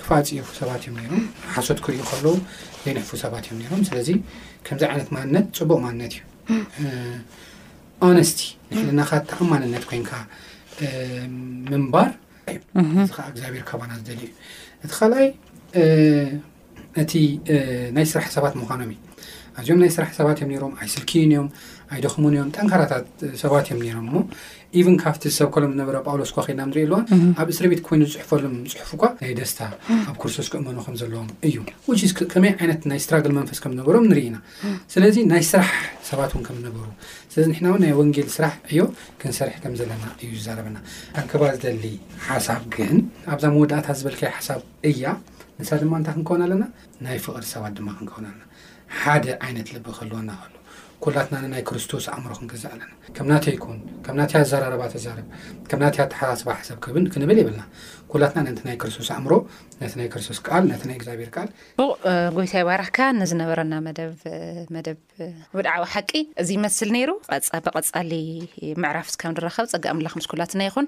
ፋፅየፉ 0.07 0.49
ሰባት 0.59 0.81
እዮም 0.87 0.95
ነሮም 1.03 1.23
ሓሶት 1.53 1.79
ክርእ 1.85 1.99
ከለዉ 2.09 2.25
ዘይነሕፉ 2.83 3.09
ሰባት 3.23 3.43
እዮም 3.47 3.57
ነይሮም 3.61 3.81
ስለዚ 3.89 4.09
ከምዚ 4.67 4.83
ዓይነት 4.91 5.09
ማንነት 5.15 5.45
ፅቡቅ 5.59 5.79
ማንነት 5.85 6.13
እዩ 6.13 6.91
ኣነስቲ 8.09 8.39
ንሕልናካ 8.69 9.11
ተኣ 9.31 9.39
ማንነት 9.53 9.83
ኮይንካ 9.89 10.11
ምንባር 11.71 12.09
እዩእዚ 12.79 13.09
ከዓ 13.17 13.25
እግዚኣብሔር 13.31 13.63
ካባና 13.69 13.91
ዝደልዩ 13.99 14.29
እቲ 14.85 14.89
ካልኣይ 14.97 15.27
እቲ 17.03 17.13
ናይ 17.95 18.05
ስራሕ 18.13 18.27
ሰባት 18.37 18.53
ምኳኖም 18.61 18.89
እዩ 18.95 18.99
ኣዝዮም 19.61 19.79
ናይ 19.83 19.91
ስራሕ 19.97 20.09
ሰባት 20.19 20.37
እዮም 20.41 20.51
ነሮም 20.55 20.73
ኣይስልኪእዩን 20.83 21.31
እዮም 21.35 21.47
ይደኹምውን 21.99 22.35
ዮም 22.37 22.49
ጠንካራታት 22.57 23.07
ሰባት 23.41 23.67
እዮም 23.75 23.81
ሮም 23.97 24.05
ሞ 24.13 24.17
ቨን 24.85 24.95
ካብቲ 25.03 25.23
ዝሰብ 25.33 25.49
ከሎም 25.55 25.71
ዝነበረ 25.75 25.97
ጳውሎስ 26.07 26.31
ኳ 26.35 26.43
ከድናንርእኣሉዋ 26.47 26.97
ኣብ 27.41 27.47
እስረቤት 27.53 27.81
ኮይኑ 27.87 28.01
ዝፅሕፈሎም 28.13 28.53
ፅሑፉ 28.71 28.91
ኳ 29.01 29.05
ናይ 29.21 29.31
ደስታ 29.39 29.59
ኣብ 30.09 30.15
ክርስቶስ 30.21 30.47
ክእመኖ 30.53 30.77
ከምዘለዎም 30.87 31.29
እዩ 31.49 31.57
ከመይ 32.33 32.53
ዓይነት 32.61 32.81
ናይ 32.91 32.99
ስትራግል 33.05 33.33
መንፈስ 33.39 33.59
ከምዝነበሮም 33.65 34.05
ንርኢ 34.11 34.23
ኢና 34.29 34.37
ስለዚ 34.95 35.15
ናይ 35.31 35.43
ስራሕ 35.51 35.71
ሰባት 36.09 36.33
ውን 36.37 36.43
ከምዝነበሩ 36.47 36.85
ስለዚ 37.33 37.47
ሕናው 37.59 37.77
ናይ 37.83 37.93
ወንጌል 38.01 38.27
ስራሕ 38.37 38.53
ዕዮ 38.73 38.83
ክንሰርሕ 39.23 39.57
ከምዘለና 39.65 40.05
እዩ 40.25 40.29
ዝዛረበና 40.41 40.77
ካክባ 41.15 41.41
ዝደሊ 41.57 41.85
ሓሳብ 42.27 42.61
ግን 42.77 42.97
ኣብዛ 43.35 43.45
መወዳእታት 43.55 43.97
ዝበልከ 44.01 44.21
ሓሳብ 44.37 44.61
እያ 44.91 45.05
ንሳ 45.61 45.69
ድማ 45.81 45.93
ንታ 46.01 46.09
ክንከውን 46.17 46.43
ኣለና 46.47 46.63
ናይ 47.07 47.17
ፍቅሪ 47.25 47.43
ሰባት 47.55 47.73
ድማ 47.79 47.89
ክንከውን 47.99 48.27
ኣለና 48.33 48.43
ሓደ 48.99 49.25
ዓይነት 49.47 49.67
ልብእ 49.75 49.95
ከልዎናእ 49.99 50.41
ኩላትና 51.05 51.35
ናይ 51.53 51.61
ክርስቶስ 51.69 52.05
ኣእምሮ 52.13 52.31
ክንግዛእ 52.39 52.71
ኣለና 52.75 52.91
ከም 53.15 53.25
ናተዮ 53.31 53.51
ይኮን 53.57 53.79
ከም 54.05 54.15
ናት 54.19 54.31
ኣዘራረባት 54.39 54.93
ኣዛርብ 54.99 55.27
ከም 55.69 55.79
ናት 55.83 55.95
ኣተሓሳስባሓሰብ 56.03 56.77
ክህብን 56.83 57.05
ክንብል 57.13 57.37
የብልና 57.41 57.61
ኩላትና 58.11 58.39
ነንቲ 58.47 58.61
ናይ 58.67 58.77
ክርስቶስ 58.81 59.09
ኣእምሮ 59.15 59.33
ነቲ 59.81 59.93
ናይ 59.99 60.07
ክርስቶስ 60.13 60.39
ከኣል 60.45 60.63
ነቲ 60.71 60.81
ናይ 60.91 60.97
እግዚኣብሔር 60.99 61.29
ከኣል 61.35 61.49
ቡቕ 61.81 62.01
ጎይታይ 62.37 62.61
ኣባርሕካ 62.65 62.99
ንዝነበረና 63.21 63.73
መደብ 63.87 64.15
ብድዓዊ 65.57 65.83
ሓቂ 65.95 66.11
እዚ 66.43 66.49
ይመስል 66.57 66.91
ነይሩ 66.97 67.11
ብቐፃሊ 67.51 68.15
ምዕራፍ 68.83 69.09
ስካ 69.15 69.23
ንረኸብ 69.35 69.67
ፀጋምላክምስ 69.73 70.27
ኩላትና 70.33 70.61
ይኹን 70.69 70.87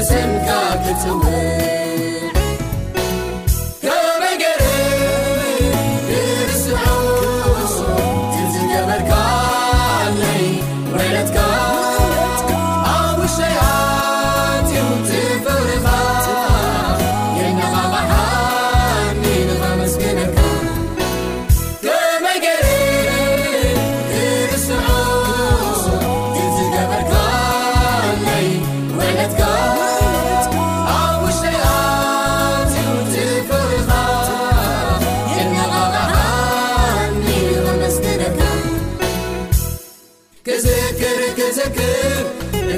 سمتعتتمو 0.00 1.99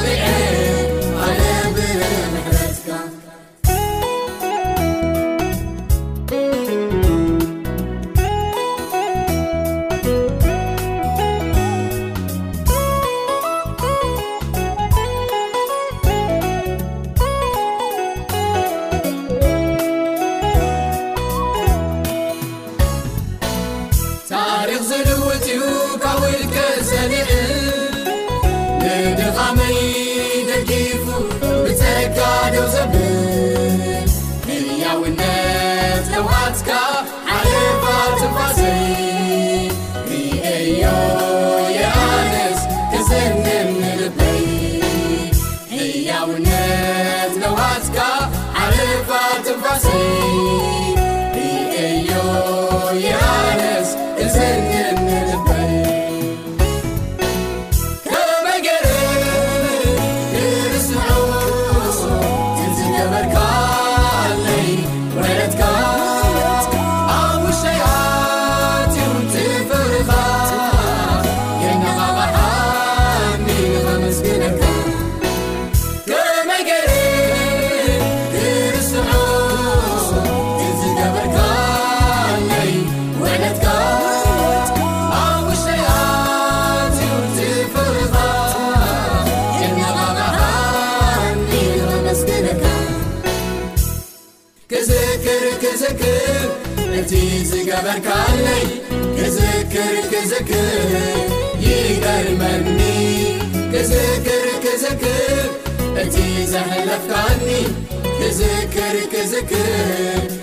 لع 0.00 0.24
علا 1.22 1.72
بلنه 1.76 2.51
س 54.32 54.71
برك 97.80 98.06
علي 98.06 98.68
كزكر 99.16 100.00
كزك 100.12 100.50
يدرمني 101.60 103.38
كزكركزكر 103.74 105.50
اتيزهلفك 105.96 107.10
عني 107.16 107.62
كزكركزكر 108.20 110.41